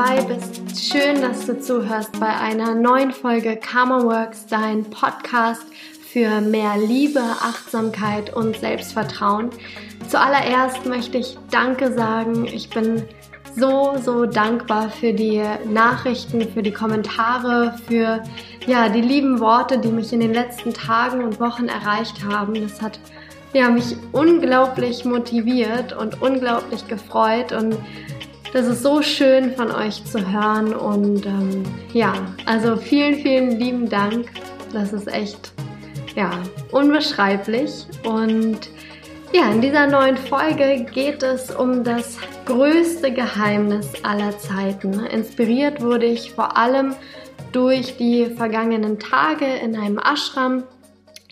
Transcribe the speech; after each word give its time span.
dabei 0.00 0.22
bist. 0.22 0.92
Schön, 0.92 1.20
dass 1.20 1.46
du 1.46 1.60
zuhörst 1.60 2.18
bei 2.18 2.28
einer 2.28 2.74
neuen 2.74 3.12
Folge 3.12 3.56
Karma 3.56 4.02
Works, 4.02 4.46
dein 4.46 4.84
Podcast 4.84 5.62
für 6.10 6.40
mehr 6.40 6.76
Liebe, 6.78 7.20
Achtsamkeit 7.20 8.34
und 8.34 8.56
Selbstvertrauen. 8.56 9.50
Zuallererst 10.08 10.86
möchte 10.86 11.18
ich 11.18 11.36
Danke 11.50 11.92
sagen. 11.92 12.46
Ich 12.46 12.70
bin 12.70 13.02
so, 13.56 13.96
so 14.02 14.24
dankbar 14.24 14.90
für 14.90 15.12
die 15.12 15.42
Nachrichten, 15.68 16.50
für 16.50 16.62
die 16.62 16.72
Kommentare, 16.72 17.76
für 17.86 18.22
ja, 18.66 18.88
die 18.88 19.02
lieben 19.02 19.38
Worte, 19.40 19.78
die 19.78 19.88
mich 19.88 20.12
in 20.12 20.20
den 20.20 20.32
letzten 20.32 20.72
Tagen 20.72 21.24
und 21.24 21.40
Wochen 21.40 21.68
erreicht 21.68 22.24
haben. 22.24 22.54
Das 22.54 22.80
hat 22.80 22.98
ja, 23.52 23.68
mich 23.68 23.96
unglaublich 24.12 25.04
motiviert 25.04 25.92
und 25.92 26.22
unglaublich 26.22 26.86
gefreut 26.88 27.52
und 27.52 27.76
das 28.52 28.66
ist 28.66 28.82
so 28.82 29.02
schön 29.02 29.54
von 29.54 29.70
euch 29.70 30.04
zu 30.04 30.30
hören 30.30 30.74
und 30.74 31.26
ähm, 31.26 31.62
ja, 31.92 32.12
also 32.46 32.76
vielen, 32.76 33.16
vielen 33.16 33.58
lieben 33.58 33.88
Dank. 33.88 34.30
Das 34.72 34.92
ist 34.92 35.08
echt, 35.08 35.52
ja, 36.16 36.30
unbeschreiblich 36.70 37.86
und 38.04 38.68
ja, 39.32 39.50
in 39.52 39.60
dieser 39.60 39.86
neuen 39.86 40.16
Folge 40.16 40.86
geht 40.92 41.22
es 41.22 41.50
um 41.50 41.84
das 41.84 42.18
größte 42.46 43.12
Geheimnis 43.12 43.88
aller 44.02 44.36
Zeiten. 44.38 45.06
Inspiriert 45.06 45.80
wurde 45.80 46.06
ich 46.06 46.32
vor 46.32 46.56
allem 46.56 46.94
durch 47.52 47.96
die 47.96 48.26
vergangenen 48.26 48.98
Tage 48.98 49.46
in 49.46 49.76
einem 49.76 49.98
Ashram 49.98 50.64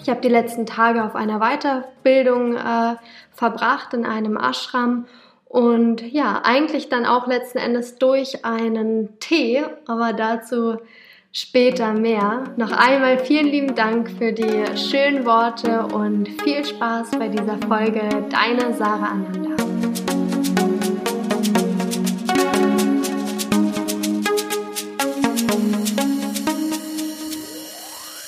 ich 0.00 0.08
habe 0.08 0.20
die 0.20 0.28
letzten 0.28 0.64
Tage 0.64 1.04
auf 1.04 1.14
einer 1.14 1.40
Weiterbildung 1.40 2.56
äh, 2.56 2.96
verbracht 3.32 3.94
in 3.94 4.06
einem 4.06 4.36
Ashram 4.36 5.06
und 5.48 6.02
ja, 6.12 6.42
eigentlich 6.44 6.90
dann 6.90 7.06
auch 7.06 7.26
letzten 7.26 7.58
Endes 7.58 7.96
durch 7.96 8.44
einen 8.44 9.18
Tee, 9.18 9.64
aber 9.86 10.12
dazu 10.12 10.76
später 11.32 11.94
mehr. 11.94 12.44
Noch 12.56 12.70
einmal 12.70 13.18
vielen 13.18 13.46
lieben 13.46 13.74
Dank 13.74 14.10
für 14.10 14.32
die 14.32 14.64
schönen 14.76 15.24
Worte 15.24 15.86
und 15.86 16.28
viel 16.42 16.64
Spaß 16.64 17.12
bei 17.12 17.28
dieser 17.28 17.56
Folge. 17.66 18.02
Deine 18.30 18.74
Sarah 18.74 19.12
Ananda. 19.12 19.56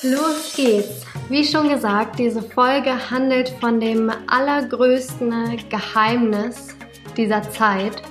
Los 0.03 0.53
geht's! 0.55 1.05
Wie 1.29 1.45
schon 1.45 1.69
gesagt, 1.69 2.19
diese 2.19 2.41
Folge 2.41 3.09
handelt 3.09 3.49
von 3.61 3.79
dem 3.79 4.11
allergrößten 4.27 5.69
Geheimnis 5.69 6.75
dieser 7.21 7.43
Zeit 7.43 8.01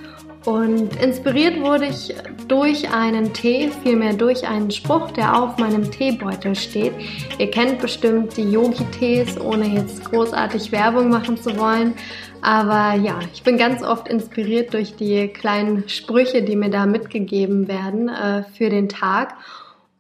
und 0.47 0.97
inspiriert 1.03 1.61
wurde 1.61 1.87
ich 1.87 2.15
durch 2.49 2.91
einen 2.91 3.33
Tee, 3.35 3.71
vielmehr 3.83 4.15
durch 4.15 4.49
einen 4.49 4.71
Spruch, 4.71 5.11
der 5.11 5.41
auf 5.41 5.59
meinem 5.59 5.91
Teebeutel 5.91 6.55
steht. 6.55 6.95
Ihr 7.39 7.51
kennt 7.51 7.81
bestimmt 7.81 8.37
die 8.39 8.51
Yogi-Tees, 8.51 9.39
ohne 9.39 9.67
jetzt 9.67 10.03
großartig 10.07 10.73
Werbung 10.73 11.11
machen 11.11 11.37
zu 11.41 11.59
wollen. 11.59 11.93
Aber 12.41 12.95
ja, 12.95 13.19
ich 13.35 13.43
bin 13.43 13.59
ganz 13.59 13.83
oft 13.83 14.09
inspiriert 14.09 14.73
durch 14.73 14.97
die 14.97 15.29
kleinen 15.29 15.87
Sprüche, 15.91 16.43
die 16.43 16.57
mir 16.57 16.71
da 16.71 16.87
mitgegeben 16.87 17.69
werden 17.69 18.09
äh, 18.09 18.45
für 18.45 18.71
den 18.71 18.89
Tag. 18.89 19.35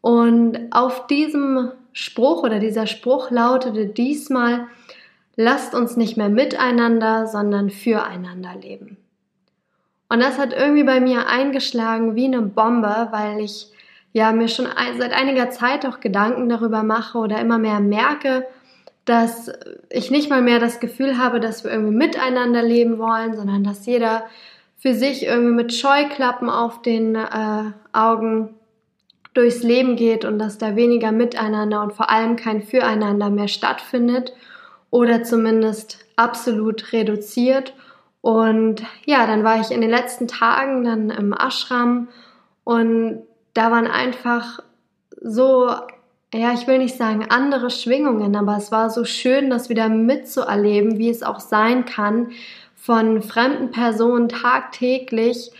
Und 0.00 0.58
auf 0.70 1.06
diesem 1.06 1.70
Spruch 1.92 2.44
oder 2.44 2.60
dieser 2.60 2.86
Spruch 2.86 3.30
lautete 3.30 3.84
diesmal, 3.84 4.68
lasst 5.36 5.74
uns 5.74 5.98
nicht 5.98 6.16
mehr 6.16 6.30
miteinander, 6.30 7.26
sondern 7.26 7.68
füreinander 7.68 8.54
leben. 8.58 8.96
Und 10.10 10.20
das 10.20 10.38
hat 10.38 10.52
irgendwie 10.52 10.82
bei 10.82 11.00
mir 11.00 11.28
eingeschlagen 11.28 12.16
wie 12.16 12.26
eine 12.26 12.42
Bombe, 12.42 13.08
weil 13.12 13.40
ich 13.40 13.68
ja 14.12 14.32
mir 14.32 14.48
schon 14.48 14.66
seit 14.98 15.12
einiger 15.12 15.50
Zeit 15.50 15.86
auch 15.86 16.00
Gedanken 16.00 16.48
darüber 16.48 16.82
mache 16.82 17.16
oder 17.16 17.40
immer 17.40 17.58
mehr 17.58 17.78
merke, 17.80 18.44
dass 19.04 19.50
ich 19.88 20.10
nicht 20.10 20.28
mal 20.28 20.42
mehr 20.42 20.58
das 20.58 20.80
Gefühl 20.80 21.16
habe, 21.16 21.38
dass 21.38 21.62
wir 21.62 21.70
irgendwie 21.70 21.94
miteinander 21.94 22.62
leben 22.62 22.98
wollen, 22.98 23.34
sondern 23.36 23.62
dass 23.62 23.86
jeder 23.86 24.24
für 24.76 24.94
sich 24.94 25.26
irgendwie 25.26 25.54
mit 25.54 25.72
Scheuklappen 25.72 26.50
auf 26.50 26.82
den 26.82 27.14
äh, 27.14 27.70
Augen 27.92 28.56
durchs 29.32 29.62
Leben 29.62 29.94
geht 29.94 30.24
und 30.24 30.40
dass 30.40 30.58
da 30.58 30.74
weniger 30.74 31.12
Miteinander 31.12 31.82
und 31.82 31.92
vor 31.92 32.10
allem 32.10 32.34
kein 32.34 32.62
Füreinander 32.62 33.30
mehr 33.30 33.46
stattfindet 33.46 34.32
oder 34.90 35.22
zumindest 35.22 35.98
absolut 36.16 36.92
reduziert. 36.92 37.74
Und 38.20 38.82
ja, 39.06 39.26
dann 39.26 39.44
war 39.44 39.60
ich 39.60 39.70
in 39.70 39.80
den 39.80 39.90
letzten 39.90 40.28
Tagen 40.28 40.84
dann 40.84 41.10
im 41.10 41.32
Ashram 41.32 42.08
und 42.64 43.22
da 43.54 43.70
waren 43.70 43.86
einfach 43.86 44.60
so, 45.20 45.70
ja, 46.32 46.52
ich 46.52 46.66
will 46.66 46.78
nicht 46.78 46.96
sagen 46.96 47.26
andere 47.28 47.70
Schwingungen, 47.70 48.36
aber 48.36 48.56
es 48.56 48.70
war 48.70 48.90
so 48.90 49.04
schön, 49.04 49.50
das 49.50 49.68
wieder 49.68 49.88
mitzuerleben, 49.88 50.98
wie 50.98 51.08
es 51.08 51.22
auch 51.22 51.40
sein 51.40 51.84
kann, 51.86 52.30
von 52.76 53.22
fremden 53.22 53.70
Personen 53.70 54.28
tagtäglich 54.28 55.50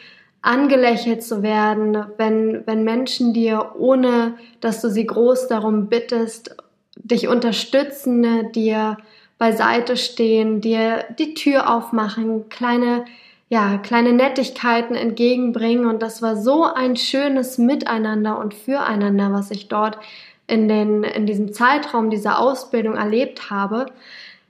angelächelt 0.43 1.23
zu 1.23 1.43
werden, 1.43 2.07
wenn, 2.17 2.63
wenn 2.67 2.85
Menschen 2.85 3.35
dir, 3.35 3.73
ohne 3.79 4.39
dass 4.61 4.81
du 4.81 4.89
sie 4.89 5.07
groß 5.07 5.49
darum 5.49 5.89
bittest, 5.89 6.57
dich 6.97 7.29
unterstützen, 7.29 8.51
dir 8.53 8.97
beiseite 9.41 9.97
stehen, 9.97 10.61
dir 10.61 11.07
die 11.19 11.33
Tür 11.33 11.75
aufmachen, 11.75 12.51
kleine, 12.51 13.07
ja, 13.49 13.79
kleine 13.79 14.13
Nettigkeiten 14.13 14.95
entgegenbringen. 14.95 15.87
Und 15.87 16.03
das 16.03 16.21
war 16.21 16.37
so 16.37 16.65
ein 16.65 16.95
schönes 16.95 17.57
Miteinander 17.57 18.39
und 18.39 18.53
Füreinander, 18.53 19.33
was 19.33 19.51
ich 19.51 19.69
dort 19.69 19.99
in, 20.47 20.69
den, 20.69 21.05
in 21.05 21.25
diesem 21.25 21.55
Zeitraum 21.55 22.11
dieser 22.11 22.39
Ausbildung 22.39 22.97
erlebt 22.97 23.51
habe, 23.51 23.87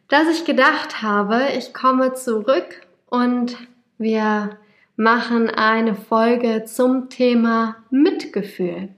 dass 0.09 0.27
ich 0.29 0.45
gedacht 0.45 1.03
habe, 1.03 1.41
ich 1.57 1.73
komme 1.73 2.15
zurück 2.15 2.85
und 3.09 3.57
wir 3.97 4.59
machen 4.97 5.51
eine 5.51 5.95
Folge 5.95 6.65
zum 6.65 7.11
Thema 7.11 7.77
Mitgefühl. 7.91 8.89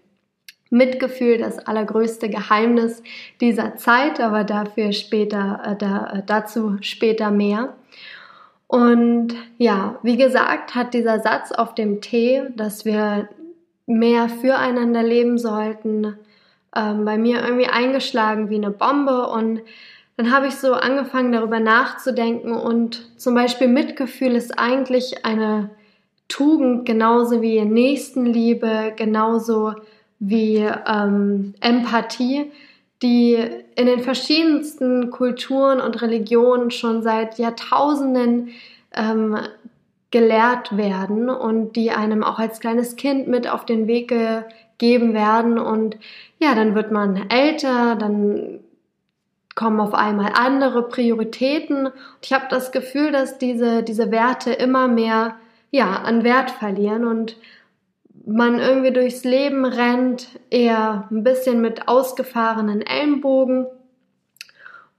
Mitgefühl, 0.73 1.39
das 1.39 1.59
allergrößte 1.59 2.29
Geheimnis 2.29 3.03
dieser 3.41 3.77
Zeit, 3.77 4.21
aber 4.21 4.43
dafür 4.43 4.93
später, 4.93 5.61
äh, 5.65 5.77
da, 5.77 6.13
äh, 6.15 6.23
dazu 6.27 6.79
später 6.81 7.31
mehr. 7.31 7.75
Und 8.67 9.35
ja, 9.59 9.99
wie 10.03 10.17
gesagt, 10.17 10.75
hat 10.75 10.95
dieser 10.95 11.21
Satz 11.21 11.53
auf 11.53 11.75
dem 11.75 12.01
Tee, 12.01 12.43
dass 12.57 12.87
wir 12.87 13.29
mehr 13.87 14.31
füreinander 14.31 15.03
leben 15.03 15.37
sollten, 15.37 16.17
ähm, 16.75 17.05
bei 17.05 17.19
mir 17.19 17.43
irgendwie 17.43 17.67
eingeschlagen 17.67 18.49
wie 18.49 18.57
eine 18.57 18.71
Bombe 18.71 19.29
und 19.29 19.61
dann 20.17 20.33
habe 20.33 20.47
ich 20.47 20.55
so 20.55 20.73
angefangen 20.73 21.33
darüber 21.33 21.61
nachzudenken 21.61 22.53
und 22.53 23.19
zum 23.19 23.35
Beispiel 23.35 23.69
Mitgefühl 23.69 24.37
ist 24.37 24.59
eigentlich 24.59 25.25
eine 25.27 25.71
Tugend 26.29 26.87
genauso 26.87 27.43
wie 27.43 27.63
Nächstenliebe, 27.63 28.95
genauso 28.97 29.75
wie 30.25 30.59
ähm, 30.87 31.55
Empathie, 31.61 32.53
die 33.03 33.37
in 33.75 33.87
den 33.87 33.99
verschiedensten 34.01 35.11
Kulturen 35.11 35.81
und 35.81 36.01
Religionen 36.01 36.71
schon 36.71 37.03
seit 37.03 37.39
Jahrtausenden 37.39 38.51
ähm, 38.95 39.37
gelehrt 40.13 40.77
werden 40.77 41.29
und 41.29 41.75
die 41.75 41.91
einem 41.91 42.23
auch 42.23 42.39
als 42.39 42.61
kleines 42.61 42.95
Kind 42.95 43.27
mit 43.27 43.51
auf 43.51 43.67
den 43.67 43.89
Weg 43.89 44.09
gegeben 44.09 45.13
werden. 45.13 45.59
Und 45.59 45.97
ja, 46.39 46.55
dann 46.55 46.77
wird 46.77 46.93
man 46.93 47.29
älter, 47.29 47.97
dann 47.97 48.61
kommen 49.57 49.81
auf 49.81 49.93
einmal 49.93 50.35
andere 50.35 50.89
Prioritäten. 50.89 51.87
Und 51.87 51.95
ich 52.23 52.33
habe 52.33 52.45
das 52.49 52.71
Gefühl, 52.71 53.11
dass 53.11 53.39
diese, 53.39 53.83
diese 53.83 54.13
Werte 54.13 54.53
immer 54.53 54.87
mehr 54.87 55.35
ja, 55.73 55.97
an 55.97 56.23
Wert 56.23 56.53
verlieren 56.53 57.05
und 57.05 57.37
man 58.25 58.59
irgendwie 58.59 58.93
durchs 58.93 59.25
Leben 59.25 59.65
rennt, 59.65 60.29
eher 60.51 61.09
ein 61.11 61.25
bisschen 61.25 61.61
mit 61.61 61.89
ausgefahrenen 61.89 62.83
Ellenbogen. 62.83 63.67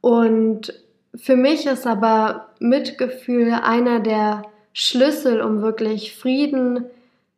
Und 0.01 0.73
für 1.15 1.35
mich 1.35 1.65
ist 1.65 1.87
aber 1.87 2.49
Mitgefühl 2.59 3.53
einer 3.53 3.99
der 3.99 4.43
Schlüssel, 4.73 5.41
um 5.41 5.61
wirklich 5.61 6.15
Frieden 6.15 6.85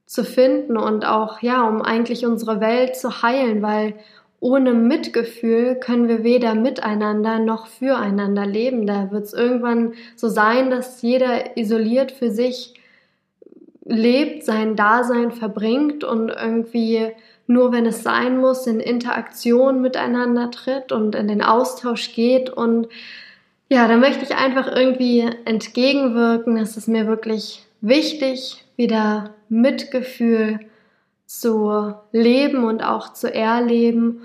zu 0.06 0.24
finden 0.24 0.78
und 0.78 1.06
auch, 1.06 1.42
ja, 1.42 1.68
um 1.68 1.82
eigentlich 1.82 2.26
unsere 2.26 2.62
Welt 2.62 2.96
zu 2.96 3.22
heilen, 3.22 3.62
weil 3.62 3.96
ohne 4.40 4.74
Mitgefühl 4.74 5.76
können 5.76 6.08
wir 6.08 6.24
weder 6.24 6.56
miteinander 6.56 7.40
noch 7.40 7.68
füreinander 7.68 8.46
leben. 8.46 8.86
Da 8.86 9.12
wird 9.12 9.26
es 9.26 9.34
irgendwann 9.34 9.94
so 10.16 10.30
sein, 10.30 10.70
dass 10.70 11.02
jeder 11.02 11.58
isoliert 11.58 12.12
für 12.12 12.30
sich 12.30 12.76
lebt, 13.86 14.44
sein 14.44 14.76
Dasein 14.76 15.32
verbringt 15.32 16.04
und 16.04 16.30
irgendwie 16.30 17.12
nur 17.48 17.72
wenn 17.72 17.86
es 17.86 18.02
sein 18.04 18.38
muss, 18.38 18.66
in 18.66 18.80
Interaktion 18.80 19.82
miteinander 19.82 20.50
tritt 20.52 20.92
und 20.92 21.16
in 21.16 21.28
den 21.28 21.44
Austausch 21.44 22.14
geht. 22.14 22.50
Und 22.50 22.88
ja, 23.70 23.88
da 23.88 23.98
möchte 23.98 24.24
ich 24.24 24.36
einfach 24.36 24.68
irgendwie 24.68 25.30
entgegenwirken. 25.46 26.58
Es 26.58 26.76
ist 26.76 26.88
mir 26.88 27.08
wirklich 27.08 27.64
wichtig, 27.82 28.64
wieder 28.76 29.36
Mitgefühl 29.48 30.60
zu 31.28 31.94
leben 32.12 32.64
und 32.64 32.84
auch 32.84 33.14
zu 33.14 33.32
erleben. 33.32 34.24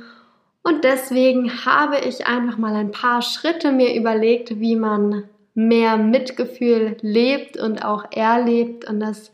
Und 0.62 0.84
deswegen 0.84 1.64
habe 1.64 1.98
ich 1.98 2.26
einfach 2.26 2.58
mal 2.58 2.74
ein 2.74 2.90
paar 2.90 3.22
Schritte 3.22 3.72
mir 3.72 3.94
überlegt, 3.94 4.60
wie 4.60 4.76
man 4.76 5.24
mehr 5.68 5.96
Mitgefühl 5.96 6.96
lebt 7.00 7.56
und 7.56 7.84
auch 7.84 8.04
erlebt 8.12 8.88
und 8.88 9.00
das 9.00 9.32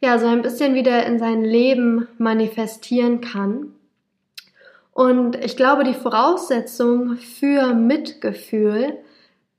ja 0.00 0.18
so 0.18 0.26
ein 0.26 0.42
bisschen 0.42 0.74
wieder 0.74 1.04
in 1.06 1.18
sein 1.18 1.42
Leben 1.42 2.08
manifestieren 2.18 3.20
kann. 3.20 3.74
Und 4.92 5.36
ich 5.44 5.56
glaube, 5.56 5.84
die 5.84 5.94
Voraussetzung 5.94 7.16
für 7.16 7.74
Mitgefühl 7.74 8.98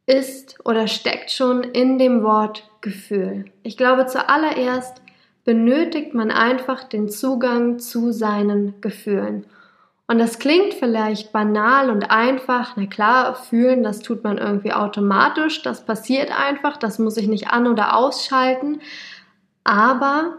ist 0.06 0.58
oder 0.66 0.88
steckt 0.88 1.32
schon 1.32 1.64
in 1.64 1.98
dem 1.98 2.24
Wort 2.24 2.70
Gefühl. 2.82 3.46
Ich 3.64 3.78
glaube, 3.78 4.06
zuallererst 4.06 5.02
benötigt 5.44 6.14
man 6.14 6.32
einfach 6.32 6.84
den 6.84 7.10
Zugang 7.10 7.80
zu 7.80 8.12
seinen 8.12 8.80
Gefühlen. 8.82 9.46
Und 10.10 10.18
das 10.18 10.40
klingt 10.40 10.74
vielleicht 10.74 11.32
banal 11.32 11.92
und 11.92 12.10
einfach. 12.10 12.76
Na 12.76 12.88
klar, 12.88 13.36
fühlen, 13.36 13.84
das 13.84 14.00
tut 14.00 14.24
man 14.24 14.40
irgendwie 14.40 14.74
automatisch. 14.74 15.62
Das 15.62 15.86
passiert 15.86 16.32
einfach. 16.36 16.78
Das 16.78 16.98
muss 16.98 17.16
ich 17.16 17.28
nicht 17.28 17.52
an- 17.52 17.68
oder 17.68 17.96
ausschalten. 17.96 18.82
Aber 19.64 20.38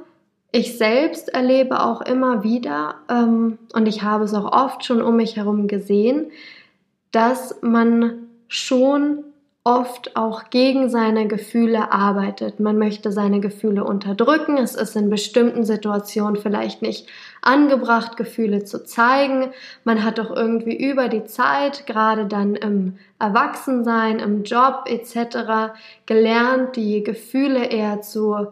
ich 0.51 0.77
selbst 0.77 1.29
erlebe 1.29 1.85
auch 1.85 2.01
immer 2.01 2.43
wieder, 2.43 2.97
ähm, 3.09 3.59
und 3.73 3.87
ich 3.87 4.03
habe 4.03 4.25
es 4.25 4.35
auch 4.35 4.51
oft 4.51 4.85
schon 4.85 5.01
um 5.01 5.15
mich 5.15 5.37
herum 5.37 5.69
gesehen, 5.69 6.33
dass 7.13 7.63
man 7.63 8.27
schon 8.49 9.23
oft 9.63 10.17
auch 10.17 10.51
gegen 10.51 10.91
seine 10.91 11.29
Gefühle 11.29 11.93
arbeitet. 11.93 12.59
Man 12.59 12.77
möchte 12.77 13.13
seine 13.13 13.39
Gefühle 13.39 13.85
unterdrücken. 13.85 14.59
Es 14.59 14.75
ist 14.75 14.97
in 14.97 15.11
bestimmten 15.11 15.65
Situationen 15.65 16.43
vielleicht 16.43 16.83
nicht 16.83 17.07
angebracht, 17.43 18.17
Gefühle 18.17 18.65
zu 18.65 18.85
zeigen. 18.85 19.53
Man 19.85 20.05
hat 20.05 20.19
doch 20.19 20.31
irgendwie 20.35 20.77
über 20.77 21.09
die 21.09 21.25
Zeit, 21.25 21.87
gerade 21.87 22.27
dann 22.27 22.55
im 22.55 22.99
Erwachsensein, 23.19 24.19
im 24.19 24.45
Job 24.45 24.85
etc., 24.87 25.73
gelernt, 26.07 26.77
die 26.77 27.03
Gefühle 27.03 27.67
eher 27.67 28.01
zu 28.03 28.49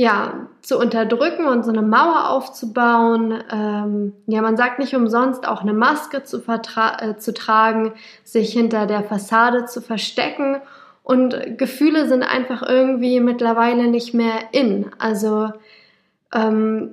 ja, 0.00 0.46
zu 0.62 0.78
unterdrücken 0.78 1.46
und 1.46 1.64
so 1.64 1.72
eine 1.72 1.82
Mauer 1.82 2.30
aufzubauen. 2.30 3.42
Ähm, 3.50 4.12
ja, 4.28 4.42
man 4.42 4.56
sagt 4.56 4.78
nicht 4.78 4.94
umsonst 4.94 5.44
auch 5.44 5.62
eine 5.62 5.72
Maske 5.72 6.22
zu, 6.22 6.40
äh, 6.46 7.16
zu 7.16 7.34
tragen, 7.34 7.94
sich 8.22 8.52
hinter 8.52 8.86
der 8.86 9.02
Fassade 9.02 9.64
zu 9.64 9.80
verstecken. 9.80 10.58
Und 11.02 11.58
Gefühle 11.58 12.06
sind 12.06 12.22
einfach 12.22 12.62
irgendwie 12.62 13.18
mittlerweile 13.18 13.88
nicht 13.88 14.14
mehr 14.14 14.38
in. 14.52 14.88
Also 15.00 15.50
ähm, 16.32 16.90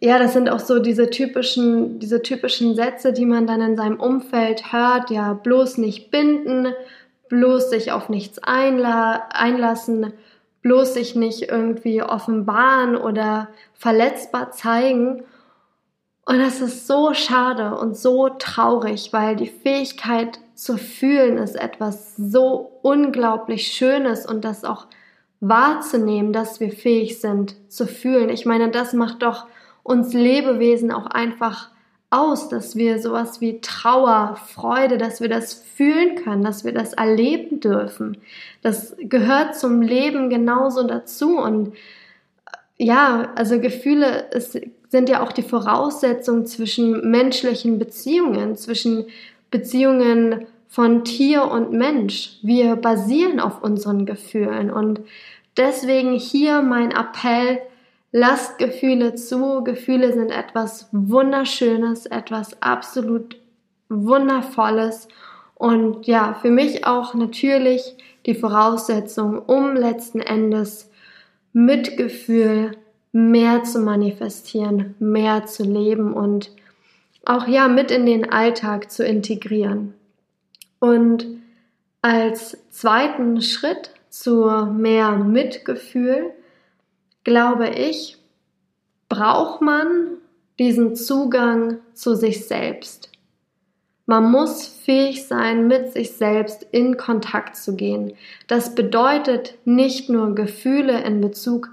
ja, 0.00 0.18
das 0.18 0.34
sind 0.34 0.48
auch 0.48 0.60
so 0.60 0.78
diese 0.78 1.10
typischen, 1.10 1.98
diese 1.98 2.22
typischen 2.22 2.74
Sätze, 2.74 3.12
die 3.12 3.26
man 3.26 3.46
dann 3.46 3.60
in 3.60 3.76
seinem 3.76 4.00
Umfeld 4.00 4.72
hört. 4.72 5.10
Ja, 5.10 5.32
bloß 5.32 5.78
nicht 5.78 6.10
binden, 6.10 6.74
bloß 7.28 7.70
sich 7.70 7.92
auf 7.92 8.08
nichts 8.08 8.38
einla 8.38 9.28
einlassen 9.30 10.12
bloß 10.62 10.94
sich 10.94 11.14
nicht 11.14 11.42
irgendwie 11.42 12.02
offenbaren 12.02 12.96
oder 12.96 13.48
verletzbar 13.74 14.50
zeigen. 14.50 15.22
Und 16.26 16.38
das 16.38 16.60
ist 16.60 16.86
so 16.86 17.14
schade 17.14 17.78
und 17.78 17.96
so 17.96 18.28
traurig, 18.28 19.12
weil 19.12 19.36
die 19.36 19.46
Fähigkeit 19.46 20.38
zu 20.54 20.76
fühlen 20.76 21.38
ist 21.38 21.54
etwas 21.54 22.16
so 22.16 22.80
unglaublich 22.82 23.68
Schönes 23.68 24.26
und 24.26 24.44
das 24.44 24.64
auch 24.64 24.88
wahrzunehmen, 25.40 26.32
dass 26.32 26.60
wir 26.60 26.72
fähig 26.72 27.20
sind 27.20 27.56
zu 27.72 27.86
fühlen. 27.86 28.28
Ich 28.28 28.44
meine, 28.44 28.70
das 28.70 28.92
macht 28.92 29.22
doch 29.22 29.46
uns 29.88 30.12
Lebewesen 30.12 30.92
auch 30.92 31.06
einfach 31.06 31.70
aus, 32.10 32.48
dass 32.48 32.76
wir 32.76 33.00
sowas 33.00 33.40
wie 33.40 33.60
Trauer, 33.60 34.38
Freude, 34.46 34.96
dass 34.96 35.20
wir 35.20 35.28
das 35.28 35.52
fühlen 35.54 36.16
können, 36.16 36.42
dass 36.42 36.64
wir 36.64 36.72
das 36.72 36.94
erleben 36.94 37.60
dürfen. 37.60 38.16
Das 38.62 38.96
gehört 38.98 39.56
zum 39.56 39.82
Leben 39.82 40.30
genauso 40.30 40.86
dazu. 40.86 41.38
Und 41.38 41.68
äh, 41.68 42.84
ja, 42.84 43.32
also 43.34 43.60
Gefühle 43.60 44.26
ist, 44.30 44.58
sind 44.88 45.08
ja 45.10 45.22
auch 45.22 45.32
die 45.32 45.42
Voraussetzung 45.42 46.46
zwischen 46.46 47.10
menschlichen 47.10 47.78
Beziehungen, 47.78 48.56
zwischen 48.56 49.04
Beziehungen 49.50 50.46
von 50.68 51.04
Tier 51.04 51.44
und 51.44 51.72
Mensch. 51.72 52.38
Wir 52.42 52.76
basieren 52.76 53.38
auf 53.38 53.62
unseren 53.62 54.06
Gefühlen. 54.06 54.70
Und 54.70 55.00
deswegen 55.58 56.12
hier 56.12 56.62
mein 56.62 56.90
Appell, 56.90 57.60
Lasst 58.10 58.58
Gefühle 58.58 59.14
zu. 59.14 59.62
Gefühle 59.64 60.12
sind 60.12 60.30
etwas 60.30 60.88
Wunderschönes, 60.92 62.06
etwas 62.06 62.62
absolut 62.62 63.36
Wundervolles 63.88 65.08
und 65.58 66.06
ja, 66.06 66.34
für 66.34 66.50
mich 66.50 66.86
auch 66.86 67.14
natürlich 67.14 67.96
die 68.26 68.34
Voraussetzung, 68.34 69.40
um 69.40 69.74
letzten 69.74 70.20
Endes 70.20 70.90
Mitgefühl 71.52 72.76
mehr 73.10 73.64
zu 73.64 73.80
manifestieren, 73.80 74.94
mehr 75.00 75.46
zu 75.46 75.64
leben 75.64 76.12
und 76.12 76.52
auch 77.24 77.48
ja 77.48 77.66
mit 77.66 77.90
in 77.90 78.06
den 78.06 78.30
Alltag 78.30 78.90
zu 78.90 79.04
integrieren. 79.04 79.94
Und 80.78 81.26
als 82.02 82.56
zweiten 82.70 83.40
Schritt 83.42 83.90
zu 84.08 84.46
mehr 84.72 85.16
Mitgefühl 85.16 86.30
glaube 87.28 87.68
ich, 87.68 88.16
braucht 89.10 89.60
man 89.60 90.16
diesen 90.58 90.96
Zugang 90.96 91.78
zu 91.92 92.14
sich 92.14 92.46
selbst. 92.46 93.10
Man 94.06 94.30
muss 94.30 94.66
fähig 94.66 95.26
sein, 95.26 95.66
mit 95.66 95.92
sich 95.92 96.12
selbst 96.12 96.66
in 96.72 96.96
Kontakt 96.96 97.56
zu 97.56 97.76
gehen. 97.76 98.14
Das 98.46 98.74
bedeutet 98.74 99.58
nicht 99.66 100.08
nur 100.08 100.34
Gefühle 100.34 101.02
in 101.02 101.20
Bezug 101.20 101.68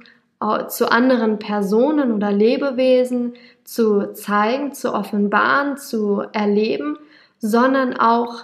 zu 0.67 0.91
anderen 0.91 1.39
Personen 1.39 2.11
oder 2.11 2.33
Lebewesen 2.33 3.35
zu 3.63 4.11
zeigen, 4.11 4.73
zu 4.73 4.93
offenbaren, 4.93 5.77
zu 5.77 6.23
erleben, 6.33 6.97
sondern 7.39 7.95
auch 7.95 8.43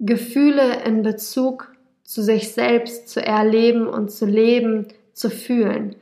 Gefühle 0.00 0.82
in 0.84 1.04
Bezug 1.04 1.72
zu 2.02 2.22
sich 2.22 2.52
selbst 2.52 3.08
zu 3.08 3.24
erleben 3.24 3.86
und 3.86 4.10
zu 4.10 4.26
leben, 4.26 4.88
zu 5.16 5.30
fühlen. 5.30 5.96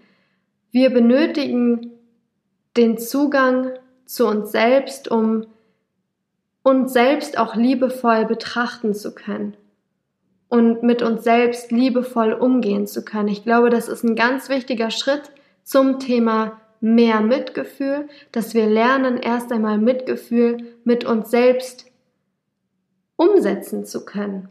Wir 0.73 0.91
benötigen 0.91 1.93
den 2.77 2.99
Zugang 2.99 3.71
zu 4.05 4.27
uns 4.27 4.51
selbst, 4.51 5.09
um 5.09 5.47
uns 6.63 6.93
selbst 6.93 7.39
auch 7.39 7.55
liebevoll 7.55 8.27
betrachten 8.27 8.93
zu 8.93 9.15
können 9.15 9.57
und 10.49 10.83
mit 10.83 11.01
uns 11.01 11.23
selbst 11.23 11.71
liebevoll 11.71 12.33
umgehen 12.33 12.87
zu 12.87 13.05
können. 13.05 13.29
Ich 13.29 13.45
glaube, 13.45 13.71
das 13.71 13.89
ist 13.89 14.03
ein 14.03 14.17
ganz 14.17 14.49
wichtiger 14.49 14.91
Schritt 14.91 15.31
zum 15.63 16.01
Thema 16.01 16.61
mehr 16.81 17.21
Mitgefühl, 17.21 18.09
dass 18.33 18.53
wir 18.53 18.67
lernen, 18.67 19.17
erst 19.17 19.53
einmal 19.53 19.79
Mitgefühl 19.79 20.75
mit 20.83 21.05
uns 21.05 21.31
selbst 21.31 21.87
umsetzen 23.17 23.85
zu 23.85 24.05
können. 24.05 24.49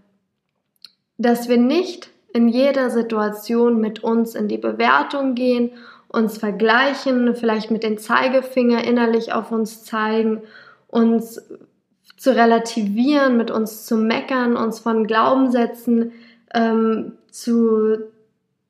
Dass 1.17 1.50
wir 1.50 1.58
nicht 1.58 2.12
in 2.33 2.47
jeder 2.47 2.89
Situation 2.89 3.79
mit 3.79 4.03
uns 4.03 4.35
in 4.35 4.47
die 4.47 4.57
Bewertung 4.57 5.35
gehen, 5.35 5.71
uns 6.07 6.37
vergleichen, 6.37 7.35
vielleicht 7.35 7.71
mit 7.71 7.83
den 7.83 7.97
Zeigefinger 7.97 8.83
innerlich 8.83 9.33
auf 9.33 9.51
uns 9.51 9.83
zeigen, 9.83 10.41
uns 10.87 11.41
zu 12.17 12.35
relativieren, 12.35 13.37
mit 13.37 13.51
uns 13.51 13.85
zu 13.85 13.97
meckern, 13.97 14.55
uns 14.55 14.79
von 14.79 15.07
Glaubenssätzen 15.07 16.11
ähm, 16.53 17.13
zu 17.31 17.97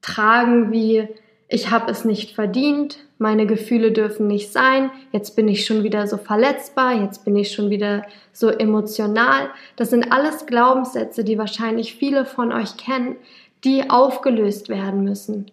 tragen 0.02 0.72
wie 0.72 1.08
ich 1.54 1.70
habe 1.70 1.92
es 1.92 2.04
nicht 2.04 2.34
verdient, 2.34 2.98
meine 3.20 3.46
Gefühle 3.46 3.92
dürfen 3.92 4.26
nicht 4.26 4.52
sein, 4.52 4.90
jetzt 5.12 5.36
bin 5.36 5.48
ich 5.48 5.68
schon 5.68 5.84
wieder 5.84 6.08
so 6.08 6.18
verletzbar, 6.18 7.00
jetzt 7.00 7.26
bin 7.26 7.36
ich 7.36 7.52
schon 7.52 7.70
wieder 7.70 8.02
so 8.32 8.50
emotional. 8.50 9.52
Das 9.76 9.92
sind 9.92 10.12
alles 10.12 10.48
Glaubenssätze, 10.48 11.24
die 11.24 11.38
wahrscheinlich 11.38 11.94
viele 11.94 12.26
von 12.26 12.52
euch 12.52 12.76
kennen, 12.76 13.18
die 13.64 13.90
aufgelöst 13.90 14.70
werden 14.70 15.04
müssen. 15.04 15.52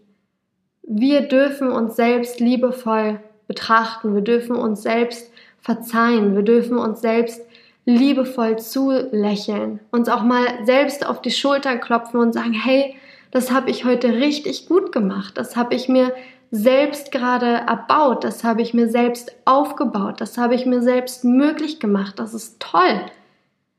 Wir 0.82 1.22
dürfen 1.22 1.70
uns 1.70 1.96
selbst 1.96 2.40
liebevoll 2.40 3.20
betrachten, 3.46 4.14
wir 4.14 4.22
dürfen 4.22 4.56
uns 4.56 4.82
selbst 4.82 5.32
verzeihen, 5.60 6.34
wir 6.34 6.42
dürfen 6.42 6.78
uns 6.78 7.00
selbst 7.00 7.40
liebevoll 7.84 8.58
zulächeln, 8.58 9.80
uns 9.90 10.08
auch 10.08 10.22
mal 10.22 10.44
selbst 10.64 11.06
auf 11.06 11.22
die 11.22 11.30
Schulter 11.30 11.76
klopfen 11.76 12.20
und 12.20 12.32
sagen, 12.32 12.52
hey, 12.52 12.94
das 13.30 13.50
habe 13.50 13.70
ich 13.70 13.84
heute 13.84 14.14
richtig 14.14 14.68
gut 14.68 14.92
gemacht, 14.92 15.36
das 15.36 15.56
habe 15.56 15.74
ich 15.74 15.88
mir 15.88 16.12
selbst 16.50 17.12
gerade 17.12 17.46
erbaut, 17.46 18.24
das 18.24 18.42
habe 18.42 18.60
ich 18.62 18.74
mir 18.74 18.88
selbst 18.88 19.32
aufgebaut, 19.44 20.20
das 20.20 20.36
habe 20.36 20.54
ich 20.54 20.66
mir 20.66 20.82
selbst 20.82 21.24
möglich 21.24 21.78
gemacht, 21.78 22.18
das 22.18 22.34
ist 22.34 22.60
toll. 22.60 23.00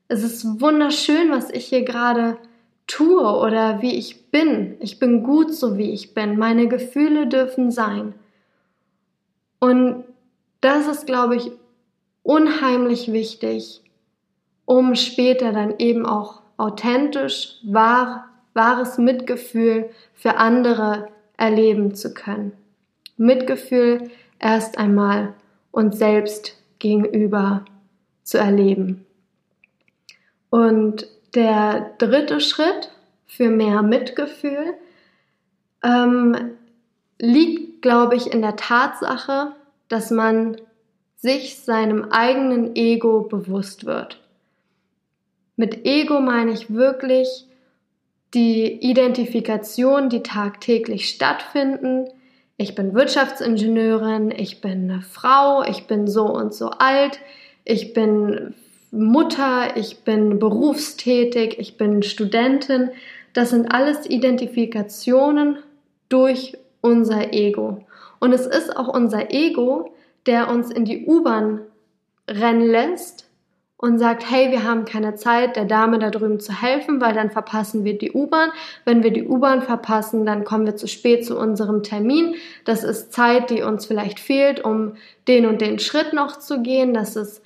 Es 0.07 0.23
ist 0.23 0.61
wunderschön, 0.61 1.31
was 1.31 1.49
ich 1.49 1.65
hier 1.65 1.83
gerade 1.83 2.37
tue 2.91 3.23
oder 3.23 3.81
wie 3.81 3.95
ich 3.95 4.31
bin. 4.31 4.75
Ich 4.81 4.99
bin 4.99 5.23
gut 5.23 5.53
so, 5.53 5.77
wie 5.77 5.91
ich 5.91 6.13
bin. 6.13 6.37
Meine 6.37 6.67
Gefühle 6.67 7.27
dürfen 7.27 7.71
sein. 7.71 8.13
Und 9.59 10.03
das 10.59 10.87
ist, 10.87 11.07
glaube 11.07 11.37
ich, 11.37 11.51
unheimlich 12.23 13.13
wichtig, 13.13 13.81
um 14.65 14.95
später 14.95 15.53
dann 15.53 15.75
eben 15.79 16.05
auch 16.05 16.41
authentisch, 16.57 17.59
wahr, 17.63 18.27
wahres 18.53 18.97
Mitgefühl 18.97 19.89
für 20.13 20.35
andere 20.35 21.07
erleben 21.37 21.95
zu 21.95 22.13
können. 22.13 22.51
Mitgefühl 23.15 24.11
erst 24.37 24.77
einmal 24.77 25.33
uns 25.71 25.97
selbst 25.97 26.57
gegenüber 26.79 27.63
zu 28.23 28.37
erleben. 28.37 29.05
Und 30.49 31.07
der 31.35 31.93
dritte 31.97 32.39
Schritt 32.39 32.91
für 33.25 33.49
mehr 33.49 33.81
Mitgefühl 33.81 34.73
ähm, 35.83 36.57
liegt, 37.19 37.81
glaube 37.81 38.15
ich, 38.15 38.33
in 38.33 38.41
der 38.41 38.55
Tatsache, 38.55 39.53
dass 39.87 40.11
man 40.11 40.57
sich 41.15 41.59
seinem 41.59 42.11
eigenen 42.11 42.75
Ego 42.75 43.21
bewusst 43.21 43.85
wird. 43.85 44.19
Mit 45.55 45.85
Ego 45.85 46.19
meine 46.19 46.51
ich 46.51 46.73
wirklich 46.73 47.45
die 48.33 48.81
Identifikation, 48.89 50.09
die 50.09 50.23
tagtäglich 50.23 51.09
stattfinden. 51.09 52.07
Ich 52.57 52.75
bin 52.75 52.93
Wirtschaftsingenieurin, 52.93 54.31
ich 54.31 54.61
bin 54.61 54.89
eine 54.89 55.01
Frau, 55.01 55.63
ich 55.63 55.87
bin 55.87 56.07
so 56.07 56.25
und 56.25 56.53
so 56.53 56.69
alt, 56.69 57.19
ich 57.65 57.93
bin 57.93 58.55
Mutter, 58.91 59.77
ich 59.77 60.03
bin 60.03 60.37
berufstätig, 60.37 61.57
ich 61.59 61.77
bin 61.77 62.03
Studentin. 62.03 62.89
Das 63.33 63.51
sind 63.51 63.73
alles 63.73 64.09
Identifikationen 64.09 65.57
durch 66.09 66.57
unser 66.81 67.33
Ego. 67.33 67.85
Und 68.19 68.33
es 68.33 68.45
ist 68.45 68.75
auch 68.75 68.89
unser 68.89 69.31
Ego, 69.31 69.93
der 70.25 70.49
uns 70.49 70.69
in 70.69 70.83
die 70.83 71.05
U-Bahn 71.05 71.61
rennen 72.29 72.67
lässt 72.67 73.27
und 73.77 73.97
sagt, 73.97 74.29
hey, 74.29 74.51
wir 74.51 74.63
haben 74.63 74.85
keine 74.85 75.15
Zeit, 75.15 75.55
der 75.55 75.65
Dame 75.65 75.97
da 75.97 76.11
drüben 76.11 76.39
zu 76.39 76.61
helfen, 76.61 77.01
weil 77.01 77.15
dann 77.15 77.31
verpassen 77.31 77.83
wir 77.83 77.97
die 77.97 78.11
U-Bahn. 78.11 78.51
Wenn 78.85 79.03
wir 79.03 79.11
die 79.11 79.27
U-Bahn 79.27 79.63
verpassen, 79.63 80.25
dann 80.25 80.43
kommen 80.43 80.65
wir 80.65 80.75
zu 80.75 80.87
spät 80.87 81.25
zu 81.25 81.39
unserem 81.39 81.81
Termin. 81.81 82.35
Das 82.65 82.83
ist 82.83 83.11
Zeit, 83.11 83.49
die 83.49 83.63
uns 83.63 83.87
vielleicht 83.87 84.19
fehlt, 84.19 84.63
um 84.63 84.93
den 85.27 85.47
und 85.47 85.61
den 85.61 85.79
Schritt 85.79 86.13
noch 86.13 86.37
zu 86.37 86.61
gehen. 86.61 86.93
Das 86.93 87.15
ist 87.15 87.41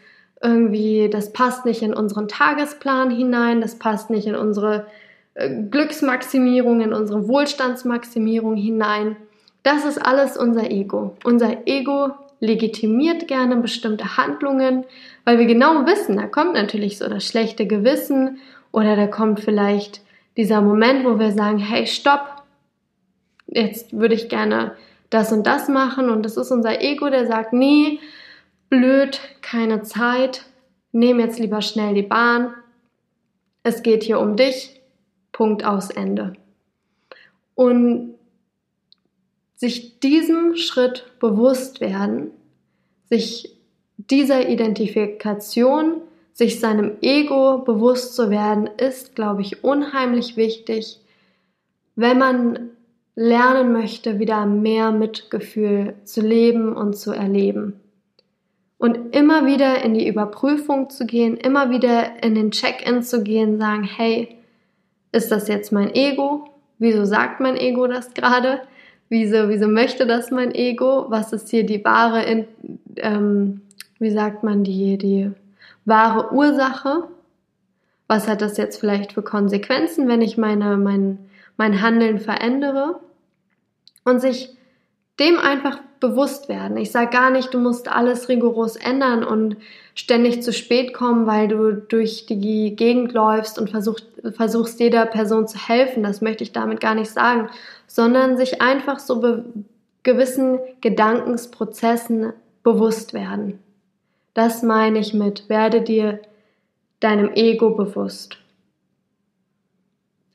irgendwie, 0.45 1.09
das 1.09 1.33
passt 1.33 1.65
nicht 1.65 1.81
in 1.81 1.93
unseren 1.93 2.27
Tagesplan 2.27 3.09
hinein, 3.09 3.61
das 3.61 3.75
passt 3.75 4.09
nicht 4.09 4.27
in 4.27 4.35
unsere 4.35 4.85
äh, 5.33 5.49
Glücksmaximierung, 5.49 6.81
in 6.81 6.93
unsere 6.93 7.27
Wohlstandsmaximierung 7.27 8.55
hinein. 8.55 9.15
Das 9.63 9.83
ist 9.83 9.97
alles 9.97 10.37
unser 10.37 10.69
Ego. 10.69 11.17
Unser 11.23 11.65
Ego 11.65 12.11
legitimiert 12.39 13.27
gerne 13.27 13.55
bestimmte 13.55 14.17
Handlungen, 14.17 14.83
weil 15.23 15.39
wir 15.39 15.45
genau 15.45 15.85
wissen, 15.85 16.17
da 16.17 16.27
kommt 16.27 16.53
natürlich 16.53 16.97
so 16.97 17.07
das 17.07 17.25
schlechte 17.25 17.65
Gewissen 17.65 18.37
oder 18.71 18.95
da 18.95 19.07
kommt 19.07 19.39
vielleicht 19.39 20.01
dieser 20.37 20.61
Moment, 20.61 21.05
wo 21.05 21.17
wir 21.17 21.31
sagen, 21.31 21.57
hey, 21.57 21.87
stopp, 21.87 22.43
jetzt 23.47 23.97
würde 23.97 24.15
ich 24.15 24.29
gerne 24.29 24.75
das 25.09 25.31
und 25.31 25.47
das 25.47 25.69
machen 25.69 26.09
und 26.09 26.23
das 26.23 26.37
ist 26.37 26.51
unser 26.51 26.81
Ego, 26.81 27.09
der 27.09 27.25
sagt, 27.25 27.53
nee, 27.53 27.99
blöd, 28.69 29.19
keine 29.41 29.83
Zeit, 29.83 30.45
nehm 30.91 31.19
jetzt 31.19 31.39
lieber 31.39 31.61
schnell 31.61 31.93
die 31.93 32.01
Bahn, 32.01 32.53
es 33.63 33.83
geht 33.83 34.03
hier 34.03 34.19
um 34.19 34.35
dich, 34.35 34.81
Punkt 35.31 35.65
aus 35.65 35.89
Ende. 35.89 36.33
Und 37.55 38.15
sich 39.55 39.99
diesem 39.99 40.55
Schritt 40.55 41.05
bewusst 41.19 41.81
werden, 41.81 42.31
sich 43.09 43.57
dieser 43.97 44.49
Identifikation, 44.49 46.01
sich 46.33 46.59
seinem 46.59 46.97
Ego 47.01 47.59
bewusst 47.59 48.15
zu 48.15 48.29
werden, 48.29 48.69
ist, 48.77 49.15
glaube 49.15 49.41
ich, 49.41 49.63
unheimlich 49.63 50.35
wichtig, 50.37 50.99
wenn 51.95 52.17
man 52.17 52.69
lernen 53.15 53.71
möchte, 53.71 54.19
wieder 54.19 54.45
mehr 54.45 54.91
Mitgefühl 54.91 55.95
zu 56.03 56.21
leben 56.21 56.75
und 56.75 56.97
zu 56.97 57.13
erleben. 57.13 57.79
Und 58.85 59.15
immer 59.15 59.47
wieder 59.47 59.83
in 59.83 59.95
die 59.95 60.07
Überprüfung 60.07 60.91
zu 60.91 61.07
gehen, 61.07 61.37
immer 61.37 61.71
wieder 61.71 62.23
in 62.23 62.35
den 62.35 62.51
Check-in 62.51 63.01
zu 63.01 63.23
gehen, 63.23 63.57
sagen, 63.57 63.81
hey, 63.81 64.37
ist 65.11 65.31
das 65.31 65.47
jetzt 65.47 65.71
mein 65.71 65.95
Ego? 65.95 66.47
Wieso 66.77 67.03
sagt 67.03 67.39
mein 67.39 67.57
Ego 67.57 67.87
das 67.87 68.13
gerade? 68.13 68.61
Wieso, 69.09 69.49
wieso 69.49 69.67
möchte 69.67 70.05
das 70.05 70.29
mein 70.29 70.53
Ego? 70.53 71.07
Was 71.09 71.33
ist 71.33 71.49
hier 71.49 71.65
die 71.65 71.83
wahre, 71.83 72.45
ähm, 72.97 73.61
wie 73.97 74.11
sagt 74.11 74.43
man, 74.43 74.63
die, 74.63 74.99
die 74.99 75.31
wahre 75.85 76.31
Ursache? 76.31 77.05
Was 78.05 78.27
hat 78.27 78.43
das 78.43 78.55
jetzt 78.57 78.79
vielleicht 78.79 79.13
für 79.13 79.23
Konsequenzen, 79.23 80.07
wenn 80.07 80.21
ich 80.21 80.37
meine, 80.37 80.77
mein, 80.77 81.17
mein 81.57 81.81
Handeln 81.81 82.19
verändere? 82.19 82.99
Und 84.03 84.21
sich 84.21 84.55
dem 85.19 85.39
einfach 85.39 85.79
bewusst 85.99 86.49
werden. 86.49 86.77
Ich 86.77 86.91
sage 86.91 87.09
gar 87.09 87.29
nicht, 87.29 87.53
du 87.53 87.59
musst 87.59 87.87
alles 87.87 88.29
rigoros 88.29 88.75
ändern 88.75 89.23
und 89.23 89.57
ständig 89.93 90.43
zu 90.43 90.53
spät 90.53 90.93
kommen, 90.93 91.25
weil 91.25 91.47
du 91.47 91.73
durch 91.73 92.25
die 92.25 92.75
Gegend 92.75 93.13
läufst 93.13 93.57
und 93.57 93.69
versuch, 93.69 93.99
versuchst 94.35 94.79
jeder 94.79 95.05
Person 95.05 95.47
zu 95.47 95.57
helfen. 95.57 96.03
Das 96.03 96.21
möchte 96.21 96.43
ich 96.43 96.51
damit 96.51 96.81
gar 96.81 96.95
nicht 96.95 97.11
sagen, 97.11 97.49
sondern 97.87 98.37
sich 98.37 98.61
einfach 98.61 98.99
so 98.99 99.19
be 99.19 99.45
gewissen 100.03 100.59
Gedankensprozessen 100.81 102.31
bewusst 102.61 103.15
werden. 103.15 103.57
Das 104.35 104.61
meine 104.61 104.99
ich 104.99 105.15
mit, 105.15 105.49
werde 105.49 105.81
dir 105.81 106.19
deinem 106.99 107.31
Ego 107.33 107.71
bewusst. 107.71 108.37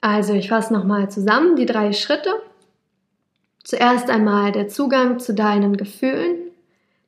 Also, 0.00 0.32
ich 0.32 0.48
fasse 0.48 0.72
nochmal 0.72 1.10
zusammen 1.10 1.56
die 1.56 1.66
drei 1.66 1.92
Schritte. 1.92 2.30
Zuerst 3.64 4.10
einmal 4.10 4.52
der 4.52 4.68
Zugang 4.68 5.18
zu 5.18 5.34
deinen 5.34 5.76
Gefühlen, 5.76 6.36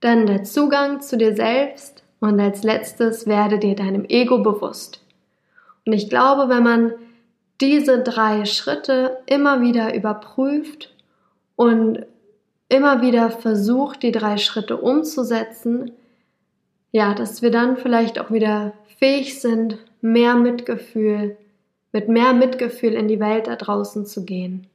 dann 0.01 0.27
der 0.27 0.45
Zugang 0.45 1.01
zu 1.01 1.17
dir 1.17 1.35
selbst 1.35 2.03
und 2.21 2.39
als 2.41 2.63
letztes 2.63 3.27
werde 3.27 3.59
dir 3.59 3.75
deinem 3.75 4.05
Ego 4.05 4.43
bewusst. 4.43 5.01
Und 5.87 5.93
ich 5.93 6.09
glaube, 6.09 6.49
wenn 6.49 6.63
man 6.63 6.93
diese 7.61 8.03
drei 8.03 8.45
Schritte 8.45 9.19
immer 9.27 9.61
wieder 9.61 9.95
überprüft 9.95 10.95
und 11.57 12.05
immer 12.69 13.03
wieder 13.03 13.31
versucht, 13.31 14.03
die 14.03 14.13
drei 14.13 14.37
Schritte 14.37 14.77
umzusetzen, 14.77 15.93
ja, 16.91 17.15
dass 17.15 17.43
wir 17.43 17.51
dann 17.51 17.77
vielleicht 17.77 18.19
auch 18.19 18.31
wieder 18.31 18.73
fähig 18.99 19.41
sind, 19.41 19.79
mehr 20.01 20.35
Mitgefühl, 20.37 21.37
mit 21.93 22.09
mehr 22.09 22.33
Mitgefühl 22.33 22.95
in 22.95 23.09
die 23.09 23.21
Welt 23.21 23.47
da 23.47 23.57
draußen 23.57 24.07
zu 24.07 24.25
gehen. 24.25 24.67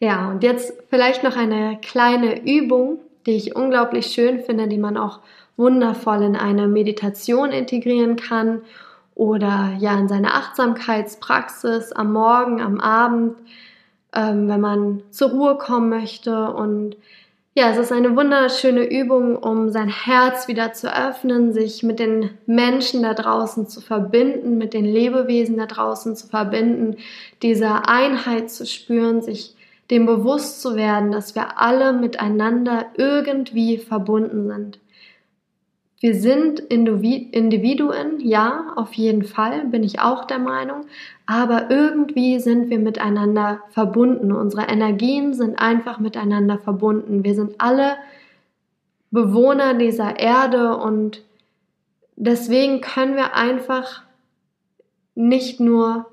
Ja, 0.00 0.30
und 0.30 0.42
jetzt 0.42 0.72
vielleicht 0.90 1.22
noch 1.22 1.36
eine 1.36 1.78
kleine 1.80 2.44
Übung, 2.44 2.98
die 3.26 3.32
ich 3.36 3.56
unglaublich 3.56 4.06
schön 4.06 4.40
finde, 4.40 4.68
die 4.68 4.78
man 4.78 4.96
auch 4.96 5.20
wundervoll 5.56 6.22
in 6.22 6.36
eine 6.36 6.66
Meditation 6.66 7.52
integrieren 7.52 8.16
kann 8.16 8.62
oder 9.14 9.74
ja 9.78 9.98
in 9.98 10.08
seine 10.08 10.34
Achtsamkeitspraxis 10.34 11.92
am 11.92 12.12
Morgen, 12.12 12.60
am 12.60 12.80
Abend, 12.80 13.38
ähm, 14.14 14.48
wenn 14.48 14.60
man 14.60 15.02
zur 15.10 15.30
Ruhe 15.30 15.56
kommen 15.56 15.88
möchte. 15.88 16.50
Und 16.50 16.96
ja, 17.54 17.70
es 17.70 17.78
ist 17.78 17.92
eine 17.92 18.16
wunderschöne 18.16 18.84
Übung, 18.84 19.36
um 19.36 19.70
sein 19.70 19.88
Herz 19.88 20.48
wieder 20.48 20.72
zu 20.72 20.92
öffnen, 20.92 21.52
sich 21.52 21.84
mit 21.84 22.00
den 22.00 22.30
Menschen 22.46 23.04
da 23.04 23.14
draußen 23.14 23.68
zu 23.68 23.80
verbinden, 23.80 24.58
mit 24.58 24.74
den 24.74 24.84
Lebewesen 24.84 25.56
da 25.56 25.66
draußen 25.66 26.16
zu 26.16 26.26
verbinden, 26.26 26.96
diese 27.42 27.88
Einheit 27.88 28.50
zu 28.50 28.66
spüren, 28.66 29.22
sich 29.22 29.53
dem 29.90 30.06
bewusst 30.06 30.62
zu 30.62 30.76
werden, 30.76 31.12
dass 31.12 31.34
wir 31.34 31.60
alle 31.60 31.92
miteinander 31.92 32.86
irgendwie 32.96 33.78
verbunden 33.78 34.48
sind. 34.48 34.78
Wir 36.00 36.14
sind 36.14 36.60
Individuen, 36.60 38.20
ja, 38.20 38.74
auf 38.76 38.92
jeden 38.92 39.24
Fall, 39.24 39.64
bin 39.66 39.82
ich 39.82 40.00
auch 40.00 40.26
der 40.26 40.38
Meinung, 40.38 40.82
aber 41.24 41.70
irgendwie 41.70 42.40
sind 42.40 42.68
wir 42.68 42.78
miteinander 42.78 43.62
verbunden. 43.70 44.32
Unsere 44.32 44.68
Energien 44.68 45.32
sind 45.32 45.58
einfach 45.58 46.00
miteinander 46.00 46.58
verbunden. 46.58 47.24
Wir 47.24 47.34
sind 47.34 47.54
alle 47.58 47.96
Bewohner 49.10 49.74
dieser 49.74 50.18
Erde 50.18 50.76
und 50.76 51.22
deswegen 52.16 52.82
können 52.82 53.16
wir 53.16 53.34
einfach 53.34 54.02
nicht 55.14 55.58
nur 55.58 56.06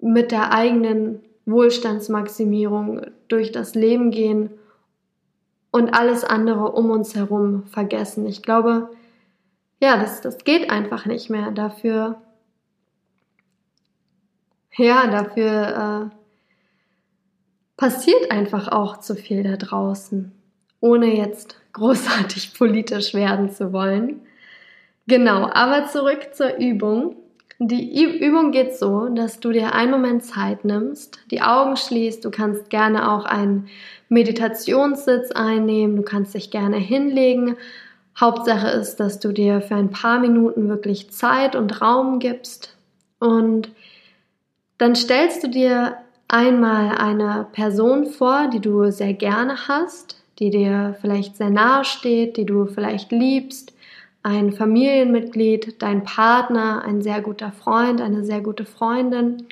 mit 0.00 0.32
der 0.32 0.52
eigenen 0.52 1.22
Wohlstandsmaximierung 1.46 3.02
durch 3.28 3.52
das 3.52 3.74
Leben 3.74 4.10
gehen 4.10 4.50
und 5.70 5.90
alles 5.94 6.24
andere 6.24 6.72
um 6.72 6.90
uns 6.90 7.14
herum 7.14 7.64
vergessen. 7.66 8.26
Ich 8.26 8.42
glaube, 8.42 8.90
ja, 9.80 9.96
das, 9.96 10.20
das 10.20 10.38
geht 10.38 10.70
einfach 10.70 11.06
nicht 11.06 11.30
mehr. 11.30 11.50
Dafür, 11.50 12.20
ja, 14.76 15.06
dafür 15.06 16.10
äh, 16.12 16.16
passiert 17.76 18.30
einfach 18.30 18.68
auch 18.68 18.98
zu 18.98 19.14
viel 19.14 19.42
da 19.42 19.56
draußen. 19.56 20.32
ohne 20.80 21.16
jetzt 21.16 21.56
großartig 21.72 22.54
politisch 22.54 23.14
werden 23.14 23.50
zu 23.50 23.72
wollen. 23.72 24.20
Genau, 25.06 25.48
aber 25.52 25.86
zurück 25.86 26.34
zur 26.34 26.56
Übung. 26.56 27.16
Die 27.58 28.20
Übung 28.20 28.52
geht 28.52 28.76
so, 28.76 29.08
dass 29.08 29.40
du 29.40 29.50
dir 29.50 29.74
einen 29.74 29.90
Moment 29.90 30.22
Zeit 30.22 30.64
nimmst, 30.66 31.18
die 31.30 31.40
Augen 31.40 31.76
schließt, 31.76 32.22
du 32.22 32.30
kannst 32.30 32.68
gerne 32.68 33.10
auch 33.10 33.24
einen 33.24 33.68
Meditationssitz 34.10 35.30
einnehmen, 35.32 35.96
du 35.96 36.02
kannst 36.02 36.34
dich 36.34 36.50
gerne 36.50 36.76
hinlegen. 36.76 37.56
Hauptsache 38.20 38.68
ist, 38.68 38.96
dass 38.96 39.20
du 39.20 39.32
dir 39.32 39.62
für 39.62 39.74
ein 39.74 39.90
paar 39.90 40.20
Minuten 40.20 40.68
wirklich 40.68 41.10
Zeit 41.10 41.56
und 41.56 41.80
Raum 41.80 42.18
gibst 42.18 42.76
und 43.20 43.70
dann 44.78 44.94
stellst 44.94 45.42
du 45.42 45.48
dir 45.48 45.96
einmal 46.28 46.98
eine 46.98 47.46
Person 47.52 48.06
vor, 48.06 48.48
die 48.52 48.60
du 48.60 48.90
sehr 48.90 49.14
gerne 49.14 49.68
hast, 49.68 50.22
die 50.38 50.50
dir 50.50 50.96
vielleicht 51.00 51.36
sehr 51.36 51.50
nahe 51.50 51.84
steht, 51.84 52.36
die 52.36 52.44
du 52.44 52.66
vielleicht 52.66 53.12
liebst, 53.12 53.72
ein 54.26 54.50
Familienmitglied, 54.50 55.80
dein 55.80 56.02
Partner, 56.02 56.82
ein 56.84 57.00
sehr 57.00 57.20
guter 57.20 57.52
Freund, 57.52 58.00
eine 58.00 58.24
sehr 58.24 58.40
gute 58.40 58.64
Freundin. 58.64 59.46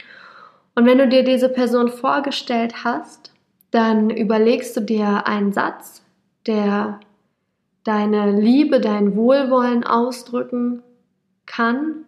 Und 0.75 0.85
wenn 0.85 0.99
du 0.99 1.07
dir 1.09 1.23
diese 1.23 1.49
Person 1.49 1.89
vorgestellt 1.89 2.83
hast, 2.83 3.33
dann 3.71 4.11
überlegst 4.11 4.77
du 4.77 4.81
dir 4.81 5.29
einen 5.29 5.53
Satz, 5.53 6.03
der 6.49 6.99
deine 7.85 8.33
Liebe, 8.33 8.81
dein 8.81 9.15
Wohlwollen 9.15 9.85
ausdrücken 9.85 10.83
kann. 11.47 12.05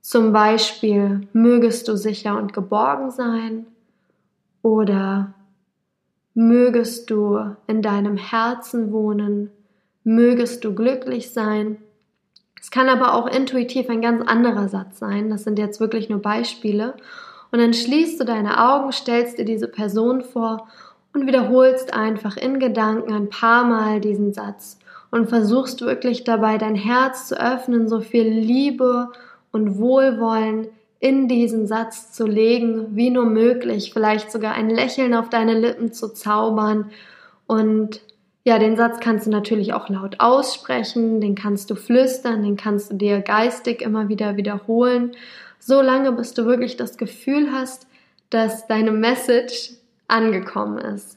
Zum 0.00 0.32
Beispiel, 0.32 1.28
mögest 1.34 1.88
du 1.88 1.96
sicher 1.96 2.38
und 2.38 2.54
geborgen 2.54 3.10
sein 3.10 3.66
oder 4.62 5.34
mögest 6.32 7.10
du 7.10 7.54
in 7.66 7.82
deinem 7.82 8.16
Herzen 8.16 8.92
wohnen, 8.92 9.50
mögest 10.04 10.64
du 10.64 10.74
glücklich 10.74 11.32
sein. 11.32 11.78
Es 12.60 12.70
kann 12.70 12.88
aber 12.88 13.14
auch 13.14 13.26
intuitiv 13.26 13.90
ein 13.90 14.02
ganz 14.02 14.22
anderer 14.26 14.68
Satz 14.68 14.98
sein. 14.98 15.30
Das 15.30 15.44
sind 15.44 15.58
jetzt 15.58 15.80
wirklich 15.80 16.08
nur 16.08 16.22
Beispiele. 16.22 16.94
Und 17.50 17.58
dann 17.58 17.74
schließt 17.74 18.20
du 18.20 18.24
deine 18.24 18.70
Augen, 18.70 18.92
stellst 18.92 19.38
dir 19.38 19.44
diese 19.44 19.68
Person 19.68 20.22
vor 20.22 20.68
und 21.12 21.26
wiederholst 21.26 21.92
einfach 21.92 22.36
in 22.36 22.58
Gedanken 22.58 23.12
ein 23.12 23.28
paar 23.28 23.64
Mal 23.64 24.00
diesen 24.00 24.32
Satz 24.32 24.78
und 25.10 25.28
versuchst 25.28 25.82
wirklich 25.82 26.24
dabei 26.24 26.56
dein 26.56 26.74
Herz 26.74 27.28
zu 27.28 27.38
öffnen, 27.38 27.88
so 27.88 28.00
viel 28.00 28.26
Liebe 28.26 29.10
und 29.50 29.78
Wohlwollen 29.78 30.68
in 31.00 31.28
diesen 31.28 31.66
Satz 31.66 32.12
zu 32.12 32.26
legen, 32.26 32.96
wie 32.96 33.10
nur 33.10 33.26
möglich, 33.26 33.92
vielleicht 33.92 34.30
sogar 34.30 34.54
ein 34.54 34.70
Lächeln 34.70 35.14
auf 35.14 35.28
deine 35.28 35.58
Lippen 35.58 35.92
zu 35.92 36.14
zaubern. 36.14 36.90
Und 37.46 38.00
ja, 38.44 38.58
den 38.58 38.76
Satz 38.76 38.98
kannst 39.00 39.26
du 39.26 39.30
natürlich 39.30 39.72
auch 39.72 39.88
laut 39.88 40.16
aussprechen, 40.18 41.20
den 41.20 41.34
kannst 41.34 41.70
du 41.70 41.76
flüstern, 41.76 42.42
den 42.42 42.56
kannst 42.56 42.90
du 42.90 42.96
dir 42.96 43.20
geistig 43.20 43.82
immer 43.82 44.08
wieder 44.08 44.36
wiederholen, 44.36 45.12
so 45.58 45.80
lange 45.80 46.10
bis 46.12 46.34
du 46.34 46.44
wirklich 46.44 46.76
das 46.76 46.96
Gefühl 46.96 47.52
hast, 47.52 47.86
dass 48.30 48.66
deine 48.66 48.90
Message 48.90 49.74
angekommen 50.08 50.78
ist. 50.78 51.16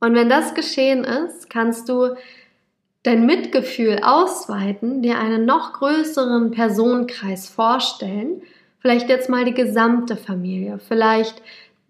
Und 0.00 0.14
wenn 0.14 0.28
das 0.28 0.54
geschehen 0.54 1.04
ist, 1.04 1.48
kannst 1.48 1.88
du 1.88 2.16
dein 3.02 3.24
Mitgefühl 3.24 4.00
ausweiten, 4.02 5.02
dir 5.02 5.18
einen 5.18 5.44
noch 5.44 5.74
größeren 5.74 6.50
Personenkreis 6.50 7.48
vorstellen, 7.48 8.42
vielleicht 8.80 9.08
jetzt 9.08 9.28
mal 9.28 9.44
die 9.44 9.54
gesamte 9.54 10.16
Familie, 10.16 10.78
vielleicht 10.78 11.42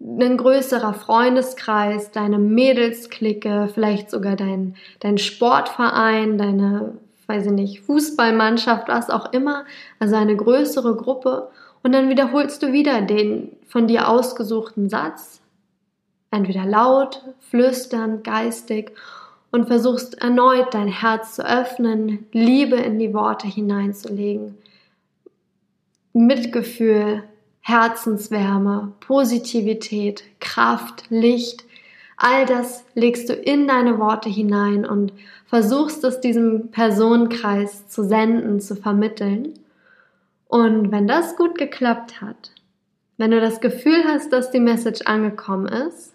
ein 0.03 0.37
größerer 0.37 0.93
Freundeskreis, 0.93 2.11
deine 2.11 2.39
Mädelsklicke, 2.39 3.69
vielleicht 3.73 4.09
sogar 4.09 4.35
dein, 4.35 4.75
dein 4.99 5.17
Sportverein, 5.17 6.37
deine, 6.37 6.97
weiß 7.27 7.47
ich 7.47 7.51
nicht, 7.51 7.81
Fußballmannschaft, 7.81 8.87
was 8.87 9.09
auch 9.09 9.31
immer, 9.31 9.65
also 9.99 10.15
eine 10.15 10.35
größere 10.35 10.95
Gruppe. 10.95 11.49
Und 11.83 11.93
dann 11.93 12.09
wiederholst 12.09 12.63
du 12.63 12.71
wieder 12.71 13.01
den 13.01 13.51
von 13.67 13.87
dir 13.87 14.07
ausgesuchten 14.07 14.89
Satz, 14.89 15.41
entweder 16.31 16.65
laut, 16.65 17.23
flüsternd, 17.39 18.23
geistig 18.23 18.91
und 19.51 19.67
versuchst 19.67 20.21
erneut 20.21 20.73
dein 20.73 20.87
Herz 20.87 21.35
zu 21.35 21.45
öffnen, 21.45 22.25
Liebe 22.31 22.77
in 22.77 22.99
die 22.99 23.13
Worte 23.13 23.47
hineinzulegen, 23.47 24.57
Mitgefühl, 26.13 27.23
Herzenswärme, 27.61 28.93
Positivität, 28.99 30.23
Kraft, 30.39 31.05
Licht, 31.09 31.63
all 32.17 32.45
das 32.45 32.83
legst 32.95 33.29
du 33.29 33.33
in 33.33 33.67
deine 33.67 33.99
Worte 33.99 34.29
hinein 34.29 34.85
und 34.85 35.13
versuchst 35.45 36.03
es 36.03 36.21
diesem 36.21 36.71
Personenkreis 36.71 37.87
zu 37.87 38.03
senden, 38.03 38.59
zu 38.59 38.75
vermitteln. 38.75 39.53
Und 40.47 40.91
wenn 40.91 41.07
das 41.07 41.35
gut 41.35 41.57
geklappt 41.57 42.21
hat, 42.21 42.51
wenn 43.17 43.31
du 43.31 43.39
das 43.39 43.61
Gefühl 43.61 44.03
hast, 44.05 44.33
dass 44.33 44.51
die 44.51 44.59
Message 44.59 45.01
angekommen 45.05 45.67
ist, 45.67 46.13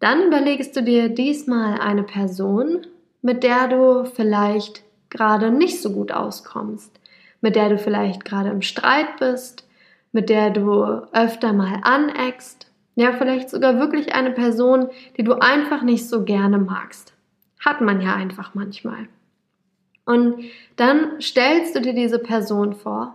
dann 0.00 0.26
überlegst 0.26 0.74
du 0.76 0.82
dir 0.82 1.08
diesmal 1.08 1.80
eine 1.80 2.02
Person, 2.02 2.86
mit 3.22 3.42
der 3.42 3.68
du 3.68 4.04
vielleicht 4.04 4.82
gerade 5.10 5.50
nicht 5.50 5.80
so 5.80 5.90
gut 5.90 6.12
auskommst 6.12 6.98
mit 7.44 7.56
der 7.56 7.68
du 7.68 7.78
vielleicht 7.78 8.24
gerade 8.24 8.48
im 8.48 8.62
Streit 8.62 9.18
bist, 9.18 9.66
mit 10.14 10.28
der 10.28 10.50
du 10.50 10.84
öfter 11.12 11.52
mal 11.52 11.80
aneckst, 11.82 12.70
ja, 12.94 13.12
vielleicht 13.12 13.50
sogar 13.50 13.80
wirklich 13.80 14.14
eine 14.14 14.30
Person, 14.30 14.88
die 15.16 15.24
du 15.24 15.34
einfach 15.34 15.82
nicht 15.82 16.08
so 16.08 16.24
gerne 16.24 16.58
magst. 16.58 17.12
Hat 17.58 17.80
man 17.80 18.00
ja 18.00 18.14
einfach 18.14 18.54
manchmal. 18.54 19.08
Und 20.04 20.44
dann 20.76 21.20
stellst 21.20 21.74
du 21.74 21.80
dir 21.80 21.94
diese 21.94 22.20
Person 22.20 22.74
vor, 22.74 23.14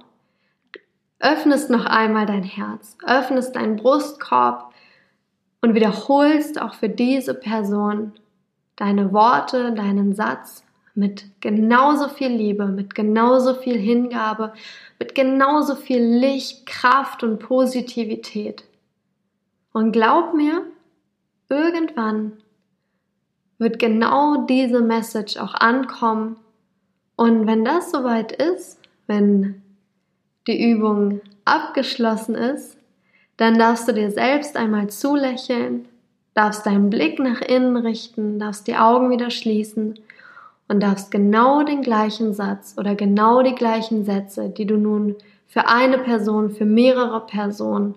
öffnest 1.19 1.69
noch 1.69 1.85
einmal 1.85 2.25
dein 2.25 2.43
Herz, 2.43 2.97
öffnest 3.05 3.55
deinen 3.55 3.77
Brustkorb 3.77 4.73
und 5.61 5.75
wiederholst 5.75 6.61
auch 6.61 6.73
für 6.73 6.89
diese 6.89 7.33
Person 7.33 8.11
deine 8.75 9.13
Worte, 9.13 9.71
deinen 9.73 10.13
Satz 10.13 10.65
mit 10.95 11.25
genauso 11.41 12.09
viel 12.09 12.29
Liebe, 12.29 12.65
mit 12.65 12.95
genauso 12.95 13.55
viel 13.55 13.77
Hingabe, 13.77 14.53
mit 14.99 15.15
genauso 15.15 15.75
viel 15.75 16.03
Licht, 16.03 16.65
Kraft 16.65 17.23
und 17.23 17.39
Positivität. 17.39 18.63
Und 19.71 19.91
glaub 19.91 20.33
mir, 20.33 20.63
irgendwann 21.47 22.33
wird 23.57 23.79
genau 23.79 24.45
diese 24.45 24.81
Message 24.81 25.37
auch 25.37 25.53
ankommen. 25.53 26.37
Und 27.15 27.47
wenn 27.47 27.65
das 27.65 27.91
soweit 27.91 28.31
ist, 28.31 28.79
wenn 29.07 29.61
die 30.47 30.71
Übung 30.71 31.21
abgeschlossen 31.45 32.35
ist, 32.35 32.77
dann 33.37 33.57
darfst 33.57 33.87
du 33.87 33.93
dir 33.93 34.11
selbst 34.11 34.57
einmal 34.57 34.89
zulächeln, 34.89 35.87
darfst 36.33 36.65
deinen 36.65 36.89
Blick 36.89 37.19
nach 37.19 37.41
innen 37.41 37.77
richten, 37.77 38.39
darfst 38.39 38.67
die 38.67 38.75
Augen 38.75 39.09
wieder 39.11 39.29
schließen 39.29 39.99
und 40.69 40.81
darfst 40.81 41.11
genau 41.11 41.63
den 41.63 41.81
gleichen 41.81 42.33
Satz 42.33 42.75
oder 42.77 42.95
genau 42.95 43.41
die 43.41 43.55
gleichen 43.55 44.05
Sätze, 44.05 44.49
die 44.49 44.65
du 44.65 44.77
nun 44.77 45.15
für 45.47 45.67
eine 45.67 45.97
Person, 45.97 46.51
für 46.51 46.65
mehrere 46.65 47.25
Personen, 47.25 47.95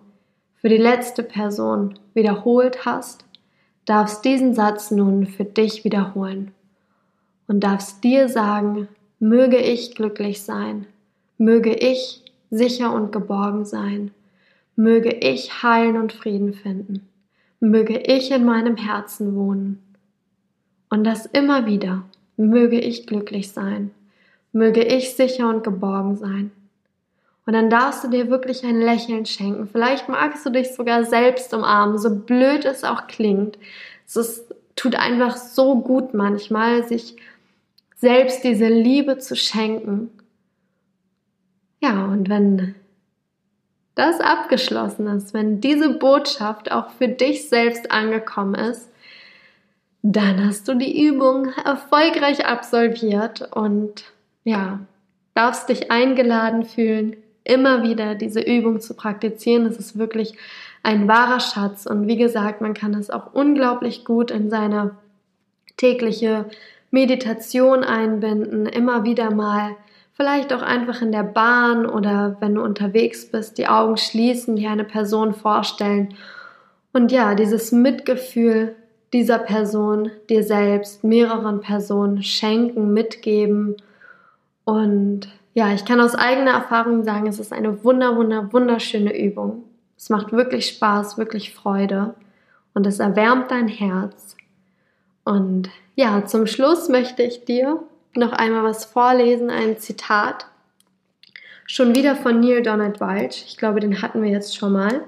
für 0.56 0.70
die 0.70 0.78
letzte 0.78 1.22
Person 1.22 1.98
wiederholt 2.14 2.84
hast, 2.86 3.26
darfst 3.84 4.24
diesen 4.24 4.54
Satz 4.54 4.90
nun 4.90 5.26
für 5.26 5.44
dich 5.44 5.84
wiederholen 5.84 6.52
und 7.46 7.60
darfst 7.60 8.02
dir 8.04 8.28
sagen, 8.28 8.88
möge 9.20 9.58
ich 9.58 9.94
glücklich 9.94 10.42
sein, 10.42 10.86
möge 11.36 11.74
ich 11.74 12.24
sicher 12.50 12.94
und 12.94 13.12
geborgen 13.12 13.66
sein, 13.66 14.12
möge 14.76 15.10
ich 15.10 15.62
heilen 15.62 15.98
und 15.98 16.14
Frieden 16.14 16.54
finden, 16.54 17.06
möge 17.60 17.98
ich 17.98 18.30
in 18.30 18.46
meinem 18.46 18.76
Herzen 18.76 19.36
wohnen. 19.36 19.82
Und 20.88 21.04
das 21.04 21.26
immer 21.26 21.66
wieder 21.66 22.04
möge 22.36 22.80
ich 22.80 23.06
glücklich 23.06 23.52
sein, 23.52 23.90
möge 24.52 24.82
ich 24.82 25.14
sicher 25.14 25.48
und 25.48 25.64
geborgen 25.64 26.16
sein. 26.16 26.50
Und 27.44 27.54
dann 27.54 27.70
darfst 27.70 28.04
du 28.04 28.08
dir 28.08 28.30
wirklich 28.30 28.64
ein 28.64 28.80
Lächeln 28.80 29.26
schenken. 29.26 29.66
Vielleicht 29.66 30.08
magst 30.08 30.46
du 30.46 30.50
dich 30.50 30.74
sogar 30.74 31.04
selbst 31.04 31.52
umarmen, 31.52 31.98
so 31.98 32.14
blöd 32.14 32.64
es 32.64 32.84
auch 32.84 33.08
klingt. 33.08 33.58
Es 34.06 34.44
tut 34.76 34.94
einfach 34.94 35.36
so 35.36 35.80
gut 35.80 36.14
manchmal, 36.14 36.86
sich 36.86 37.16
selbst 37.96 38.44
diese 38.44 38.68
Liebe 38.68 39.18
zu 39.18 39.34
schenken. 39.34 40.10
Ja, 41.80 42.04
und 42.04 42.28
wenn 42.28 42.76
das 43.94 44.20
abgeschlossen 44.20 45.06
ist, 45.08 45.34
wenn 45.34 45.60
diese 45.60 45.90
Botschaft 45.98 46.70
auch 46.70 46.90
für 46.90 47.08
dich 47.08 47.48
selbst 47.48 47.90
angekommen 47.90 48.54
ist, 48.54 48.88
dann 50.02 50.44
hast 50.44 50.66
du 50.66 50.74
die 50.74 51.06
Übung 51.06 51.52
erfolgreich 51.64 52.44
absolviert 52.44 53.48
und 53.52 54.04
ja, 54.44 54.80
darfst 55.34 55.68
dich 55.68 55.90
eingeladen 55.90 56.64
fühlen, 56.64 57.16
immer 57.44 57.84
wieder 57.84 58.16
diese 58.16 58.40
Übung 58.40 58.80
zu 58.80 58.94
praktizieren. 58.94 59.66
Es 59.66 59.76
ist 59.76 59.98
wirklich 59.98 60.36
ein 60.82 61.06
wahrer 61.06 61.40
Schatz 61.40 61.86
und 61.86 62.08
wie 62.08 62.16
gesagt, 62.16 62.60
man 62.60 62.74
kann 62.74 62.94
es 62.94 63.10
auch 63.10 63.32
unglaublich 63.32 64.04
gut 64.04 64.32
in 64.32 64.50
seine 64.50 64.96
tägliche 65.76 66.46
Meditation 66.90 67.84
einbinden, 67.84 68.66
immer 68.66 69.04
wieder 69.04 69.30
mal, 69.30 69.76
vielleicht 70.14 70.52
auch 70.52 70.62
einfach 70.62 71.00
in 71.00 71.12
der 71.12 71.22
Bahn 71.22 71.86
oder 71.86 72.36
wenn 72.40 72.56
du 72.56 72.62
unterwegs 72.62 73.30
bist, 73.30 73.56
die 73.56 73.68
Augen 73.68 73.96
schließen, 73.96 74.56
dir 74.56 74.70
eine 74.70 74.84
Person 74.84 75.32
vorstellen 75.32 76.14
und 76.92 77.10
ja, 77.12 77.34
dieses 77.34 77.72
Mitgefühl 77.72 78.74
dieser 79.12 79.38
Person, 79.38 80.10
dir 80.28 80.42
selbst, 80.42 81.04
mehreren 81.04 81.60
Personen 81.60 82.22
schenken, 82.22 82.92
mitgeben 82.92 83.76
und 84.64 85.28
ja, 85.54 85.72
ich 85.72 85.84
kann 85.84 86.00
aus 86.00 86.14
eigener 86.14 86.52
Erfahrung 86.52 87.04
sagen, 87.04 87.26
es 87.26 87.38
ist 87.38 87.52
eine 87.52 87.84
wunder, 87.84 88.16
wunder, 88.16 88.52
wunderschöne 88.52 89.16
Übung. 89.16 89.64
Es 89.98 90.08
macht 90.08 90.32
wirklich 90.32 90.68
Spaß, 90.68 91.18
wirklich 91.18 91.52
Freude 91.52 92.14
und 92.74 92.86
es 92.86 93.00
erwärmt 93.00 93.50
dein 93.50 93.68
Herz. 93.68 94.36
Und 95.24 95.68
ja, 95.94 96.24
zum 96.24 96.46
Schluss 96.46 96.88
möchte 96.88 97.22
ich 97.22 97.44
dir 97.44 97.82
noch 98.14 98.32
einmal 98.32 98.64
was 98.64 98.84
vorlesen, 98.84 99.50
ein 99.50 99.78
Zitat. 99.78 100.46
Schon 101.66 101.94
wieder 101.94 102.16
von 102.16 102.40
Neil 102.40 102.62
Donald 102.62 103.00
Walsh. 103.00 103.44
Ich 103.46 103.56
glaube, 103.56 103.80
den 103.80 104.02
hatten 104.02 104.22
wir 104.22 104.30
jetzt 104.30 104.56
schon 104.56 104.72
mal. 104.72 105.02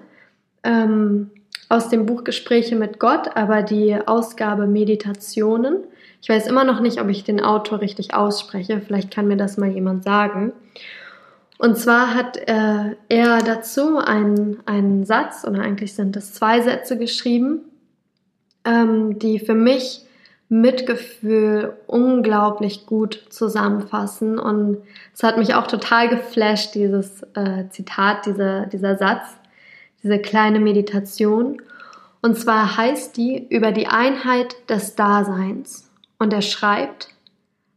Ähm, 0.62 1.30
aus 1.74 1.88
dem 1.88 2.06
Buch 2.06 2.24
Gespräche 2.24 2.76
mit 2.76 2.98
Gott, 2.98 3.36
aber 3.36 3.62
die 3.62 3.96
Ausgabe 4.06 4.66
Meditationen. 4.66 5.78
Ich 6.22 6.28
weiß 6.28 6.46
immer 6.46 6.64
noch 6.64 6.80
nicht, 6.80 7.00
ob 7.00 7.08
ich 7.08 7.24
den 7.24 7.40
Autor 7.42 7.80
richtig 7.80 8.14
ausspreche. 8.14 8.80
Vielleicht 8.80 9.10
kann 9.10 9.28
mir 9.28 9.36
das 9.36 9.56
mal 9.56 9.68
jemand 9.68 10.04
sagen. 10.04 10.52
Und 11.58 11.76
zwar 11.76 12.14
hat 12.14 12.36
äh, 12.36 12.96
er 13.08 13.38
dazu 13.38 13.98
einen, 13.98 14.58
einen 14.66 15.04
Satz, 15.04 15.44
oder 15.46 15.62
eigentlich 15.62 15.94
sind 15.94 16.16
es 16.16 16.32
zwei 16.32 16.60
Sätze 16.60 16.98
geschrieben, 16.98 17.60
ähm, 18.64 19.18
die 19.18 19.38
für 19.38 19.54
mich 19.54 20.02
Mitgefühl 20.48 21.74
unglaublich 21.86 22.86
gut 22.86 23.26
zusammenfassen. 23.30 24.38
Und 24.38 24.78
es 25.14 25.22
hat 25.22 25.38
mich 25.38 25.54
auch 25.54 25.66
total 25.66 26.08
geflasht, 26.08 26.74
dieses 26.74 27.22
äh, 27.34 27.68
Zitat, 27.70 28.26
diese, 28.26 28.68
dieser 28.72 28.96
Satz, 28.96 29.26
diese 30.04 30.20
kleine 30.20 30.60
Meditation. 30.60 31.60
Und 32.22 32.38
zwar 32.38 32.76
heißt 32.76 33.16
die 33.16 33.46
über 33.48 33.72
die 33.72 33.88
Einheit 33.88 34.54
des 34.70 34.94
Daseins. 34.94 35.90
Und 36.18 36.32
er 36.32 36.42
schreibt, 36.42 37.08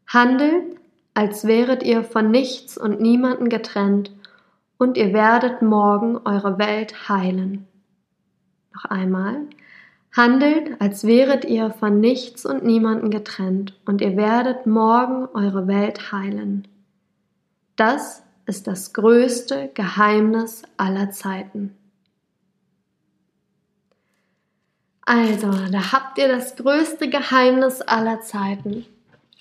handelt, 0.05 0.77
als 1.15 1.47
wäret 1.47 1.81
ihr 1.81 2.03
von 2.03 2.29
nichts 2.29 2.77
und 2.77 3.01
niemanden 3.01 3.49
getrennt, 3.49 4.11
und 4.77 4.95
ihr 4.95 5.11
werdet 5.11 5.63
morgen 5.63 6.19
eure 6.23 6.59
Welt 6.59 7.09
heilen. 7.09 7.65
Noch 8.75 8.85
einmal, 8.85 9.47
Handelt, 10.17 10.81
als 10.81 11.05
wäret 11.05 11.45
ihr 11.45 11.69
von 11.69 11.99
nichts 11.99 12.43
und 12.43 12.63
niemanden 12.63 13.11
getrennt, 13.11 13.79
und 13.85 14.01
ihr 14.01 14.17
werdet 14.17 14.65
morgen 14.65 15.27
eure 15.35 15.67
Welt 15.67 16.11
heilen. 16.11 16.67
Das 17.75 18.23
ist 18.47 18.65
das 18.65 18.93
größte 18.93 19.69
Geheimnis 19.75 20.63
aller 20.77 21.11
Zeiten. 21.11 21.76
Also, 25.10 25.50
da 25.72 25.93
habt 25.93 26.17
ihr 26.17 26.28
das 26.28 26.58
größte 26.58 27.10
Geheimnis 27.10 27.82
aller 27.82 28.20
Zeiten. 28.20 28.86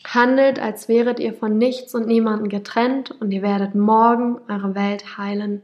Handelt, 0.06 0.60
als 0.60 0.88
wäret 0.88 1.18
ihr 1.18 1.34
von 1.34 1.58
nichts 1.58 1.92
und 1.92 2.06
niemanden 2.06 2.48
getrennt, 2.48 3.10
und 3.20 3.32
ihr 3.32 3.42
werdet 3.42 3.74
morgen 3.74 4.38
eure 4.48 4.76
Welt 4.76 5.18
heilen. 5.18 5.62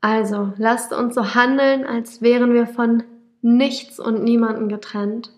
Also, 0.00 0.52
lasst 0.56 0.92
uns 0.92 1.14
so 1.14 1.36
handeln, 1.36 1.84
als 1.86 2.22
wären 2.22 2.54
wir 2.54 2.66
von 2.66 3.04
nichts 3.40 4.00
und 4.00 4.24
niemanden 4.24 4.68
getrennt. 4.68 5.30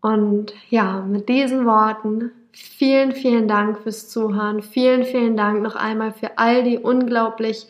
Und 0.00 0.54
ja, 0.70 1.02
mit 1.02 1.28
diesen 1.28 1.66
Worten 1.66 2.30
vielen, 2.50 3.12
vielen 3.12 3.46
Dank 3.46 3.80
fürs 3.80 4.08
Zuhören. 4.08 4.62
Vielen, 4.62 5.04
vielen 5.04 5.36
Dank 5.36 5.60
noch 5.60 5.76
einmal 5.76 6.14
für 6.14 6.38
all 6.38 6.62
die 6.64 6.78
unglaublich 6.78 7.66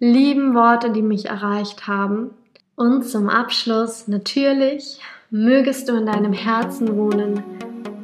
lieben 0.00 0.56
Worte, 0.56 0.90
die 0.90 1.02
mich 1.02 1.26
erreicht 1.26 1.86
haben. 1.86 2.30
Und 2.78 3.02
zum 3.02 3.28
Abschluss 3.28 4.06
natürlich, 4.06 5.00
mögest 5.30 5.88
du 5.88 5.96
in 5.96 6.06
deinem 6.06 6.32
Herzen 6.32 6.96
wohnen, 6.96 7.42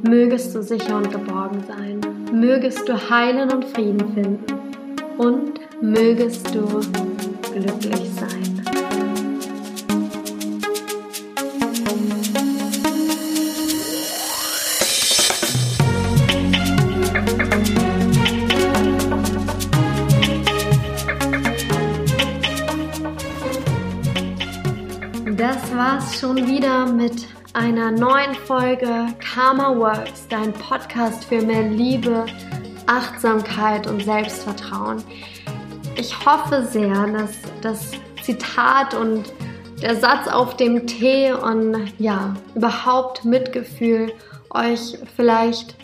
mögest 0.03 0.53
du 0.53 0.65
sicher 0.65 0.97
und 0.97 1.13
geborgen 1.13 1.63
sein, 1.69 2.01
mögest 2.33 2.89
du 2.89 2.95
heilen 3.09 3.53
und 3.53 3.65
Frieden 3.67 4.13
finden 4.15 4.45
und 5.17 5.61
mögest 5.81 6.53
du 6.53 6.67
glücklich 7.53 8.11
sein. 8.19 8.64
War's 25.95 26.19
schon 26.19 26.49
wieder 26.49 26.87
mit 26.87 27.29
einer 27.53 27.93
neuen 27.93 28.35
Folge 28.35 29.07
Karma 29.21 29.77
Works, 29.77 30.27
dein 30.29 30.53
Podcast 30.53 31.25
für 31.25 31.41
mehr 31.41 31.63
Liebe, 31.63 32.27
Achtsamkeit 32.87 33.87
und 33.87 34.03
Selbstvertrauen. 34.03 35.05
Ich 35.95 36.13
hoffe 36.27 36.65
sehr, 36.65 37.07
dass 37.13 37.39
das 37.61 37.93
Zitat 38.25 38.95
und 38.95 39.33
der 39.83 39.95
Satz 39.95 40.27
auf 40.27 40.57
dem 40.57 40.85
Tee 40.89 41.33
und 41.33 41.93
ja, 42.01 42.35
überhaupt 42.57 43.25
Mitgefühl 43.25 44.13
euch 44.51 44.99
vielleicht 45.15 45.77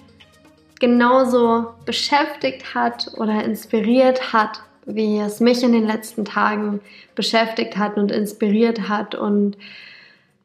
genauso 0.80 1.66
beschäftigt 1.84 2.74
hat 2.74 3.12
oder 3.16 3.44
inspiriert 3.44 4.32
hat, 4.32 4.60
wie 4.86 5.20
es 5.20 5.38
mich 5.38 5.62
in 5.62 5.70
den 5.70 5.86
letzten 5.86 6.24
Tagen 6.24 6.80
beschäftigt 7.14 7.76
hat 7.76 7.96
und 7.96 8.10
inspiriert 8.10 8.88
hat. 8.88 9.14
Und 9.14 9.56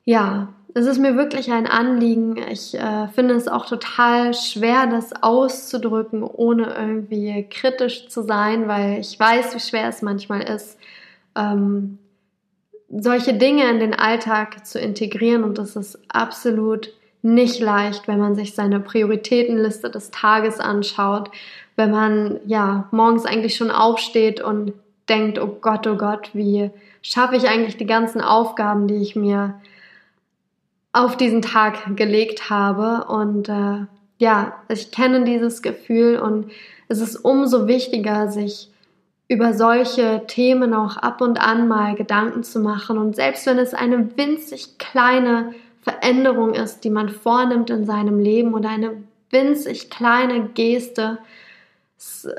ja, 0.05 0.53
es 0.75 0.85
ist 0.85 0.99
mir 0.99 1.15
wirklich 1.15 1.51
ein 1.51 1.67
Anliegen. 1.67 2.37
Ich 2.51 2.75
äh, 2.75 3.07
finde 3.07 3.35
es 3.35 3.47
auch 3.47 3.65
total 3.65 4.33
schwer, 4.33 4.87
das 4.87 5.13
auszudrücken, 5.23 6.21
ohne 6.21 6.75
irgendwie 6.77 7.47
kritisch 7.49 8.09
zu 8.09 8.21
sein, 8.23 8.67
weil 8.67 8.99
ich 8.99 9.19
weiß, 9.19 9.55
wie 9.55 9.59
schwer 9.59 9.87
es 9.87 10.01
manchmal 10.01 10.41
ist, 10.41 10.77
ähm, 11.35 11.97
solche 12.89 13.33
Dinge 13.33 13.69
in 13.69 13.79
den 13.79 13.93
Alltag 13.93 14.65
zu 14.65 14.77
integrieren. 14.77 15.43
Und 15.43 15.57
das 15.57 15.75
ist 15.75 15.97
absolut 16.09 16.93
nicht 17.21 17.59
leicht, 17.59 18.07
wenn 18.07 18.19
man 18.19 18.35
sich 18.35 18.53
seine 18.53 18.81
Prioritätenliste 18.81 19.89
des 19.89 20.11
Tages 20.11 20.59
anschaut, 20.59 21.31
wenn 21.77 21.89
man 21.89 22.39
ja 22.45 22.89
morgens 22.91 23.25
eigentlich 23.25 23.55
schon 23.55 23.71
aufsteht 23.71 24.41
und 24.41 24.73
denkt, 25.07 25.39
oh 25.39 25.57
Gott, 25.61 25.87
oh 25.87 25.95
Gott, 25.95 26.31
wie 26.33 26.69
schaffe 27.01 27.37
ich 27.37 27.47
eigentlich 27.47 27.77
die 27.77 27.85
ganzen 27.85 28.19
Aufgaben, 28.19 28.87
die 28.87 28.97
ich 28.97 29.15
mir 29.15 29.55
auf 30.95 31.17
diesen 31.17 31.41
Tag 31.41 31.97
gelegt 31.97 32.49
habe. 32.49 33.05
Und 33.09 33.49
äh, 33.49 33.85
ja, 34.17 34.53
ich 34.69 34.91
kenne 34.91 35.25
dieses 35.25 35.61
Gefühl 35.61 36.17
und 36.17 36.51
es 36.87 37.01
ist 37.01 37.17
umso 37.17 37.67
wichtiger, 37.67 38.31
sich 38.31 38.69
über 39.27 39.53
solche 39.53 40.23
Themen 40.27 40.73
auch 40.73 40.97
ab 40.97 41.19
und 41.19 41.41
an 41.41 41.67
mal 41.67 41.95
Gedanken 41.95 42.43
zu 42.43 42.59
machen. 42.59 42.97
Und 42.97 43.15
selbst 43.15 43.45
wenn 43.45 43.57
es 43.57 43.73
eine 43.73 44.15
winzig 44.17 44.77
kleine 44.77 45.53
Veränderung 45.81 46.53
ist, 46.53 46.83
die 46.83 46.89
man 46.89 47.09
vornimmt 47.09 47.69
in 47.69 47.85
seinem 47.85 48.19
Leben 48.19 48.53
oder 48.53 48.69
eine 48.69 49.03
winzig 49.31 49.89
kleine 49.89 50.49
Geste, 50.53 51.17
es, 51.97 52.29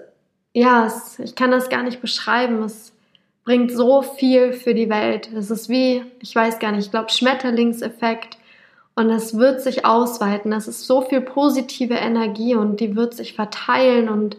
ja, 0.55 0.87
es, 0.87 1.19
ich 1.19 1.35
kann 1.35 1.51
das 1.51 1.69
gar 1.69 1.83
nicht 1.83 2.01
beschreiben. 2.01 2.63
Es 2.63 2.95
bringt 3.45 3.71
so 3.71 4.01
viel 4.01 4.53
für 4.53 4.73
die 4.73 4.89
Welt. 4.89 5.29
Es 5.37 5.51
ist 5.51 5.69
wie, 5.69 6.05
ich 6.21 6.35
weiß 6.35 6.59
gar 6.59 6.73
nicht, 6.73 6.87
ich 6.87 6.91
glaube 6.91 7.11
Schmetterlingseffekt. 7.11 8.39
Und 8.97 9.11
es 9.11 9.37
wird 9.37 9.61
sich 9.61 9.85
ausweiten. 9.85 10.51
Das 10.51 10.67
ist 10.67 10.87
so 10.87 11.03
viel 11.03 11.21
positive 11.21 11.95
Energie 11.95 12.57
und 12.57 12.81
die 12.81 12.97
wird 12.97 13.15
sich 13.15 13.35
verteilen. 13.35 14.09
Und 14.09 14.37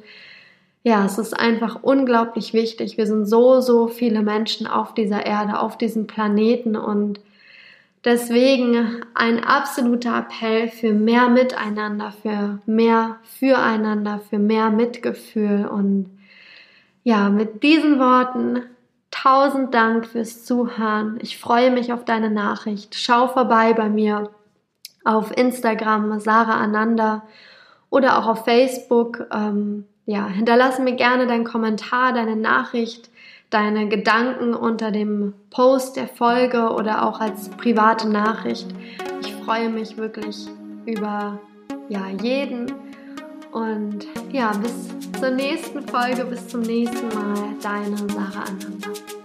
ja, 0.84 1.06
es 1.06 1.18
ist 1.18 1.40
einfach 1.40 1.84
unglaublich 1.84 2.54
wichtig. 2.54 2.98
Wir 2.98 3.08
sind 3.08 3.26
so, 3.26 3.62
so 3.62 3.88
viele 3.88 4.22
Menschen 4.22 4.68
auf 4.68 4.94
dieser 4.94 5.26
Erde, 5.26 5.60
auf 5.60 5.78
diesem 5.78 6.08
Planeten 6.08 6.76
und 6.76 7.20
Deswegen 8.08 9.04
ein 9.16 9.44
absoluter 9.44 10.20
Appell 10.20 10.70
für 10.70 10.94
mehr 10.94 11.28
Miteinander, 11.28 12.14
für 12.22 12.60
mehr 12.66 13.18
Füreinander, 13.38 14.22
für 14.30 14.40
mehr 14.40 14.70
Mitgefühl. 14.70 15.68
Und 15.68 16.06
ja, 17.04 17.30
mit 17.30 17.64
diesen 17.64 18.00
Worten 18.00 18.62
tausend 19.12 19.74
Dank 19.74 20.06
fürs 20.06 20.46
Zuhören. 20.46 21.20
Ich 21.22 21.38
freue 21.38 21.70
mich 21.70 21.92
auf 21.92 22.06
deine 22.06 22.30
Nachricht. 22.30 22.96
Schau 22.96 23.28
vorbei 23.28 23.74
bei 23.74 23.90
mir 23.90 24.30
auf 25.08 25.36
Instagram, 25.36 26.20
Sarah 26.20 26.58
Ananda 26.58 27.24
oder 27.90 28.20
auch 28.20 28.28
auf 28.28 28.46
Facebook. 28.46 29.26
Ähm, 29.32 29.86
ja, 30.06 30.28
hinterlasse 30.28 30.82
mir 30.82 30.96
gerne 30.96 31.28
deinen 31.28 31.44
Kommentar, 31.44 32.14
deine 32.14 32.36
Nachricht 32.36 33.10
deine 33.50 33.88
Gedanken 33.88 34.54
unter 34.54 34.92
dem 34.92 35.34
Post 35.50 35.96
der 35.96 36.08
Folge 36.08 36.70
oder 36.70 37.06
auch 37.08 37.20
als 37.20 37.50
private 37.50 38.10
Nachricht. 38.10 38.68
Ich 39.22 39.34
freue 39.46 39.70
mich 39.70 39.98
wirklich 39.98 40.48
über 40.86 41.40
ja, 41.90 42.08
jeden. 42.22 42.74
Und 43.52 44.06
ja, 44.32 44.52
bis 44.52 44.90
zur 45.20 45.32
nächsten 45.32 45.88
Folge, 45.88 46.26
bis 46.26 46.48
zum 46.50 46.62
nächsten 46.62 47.08
Mal, 47.08 47.56
deine 47.62 47.98
Sarah 47.98 48.44
Ananda. 48.44 49.17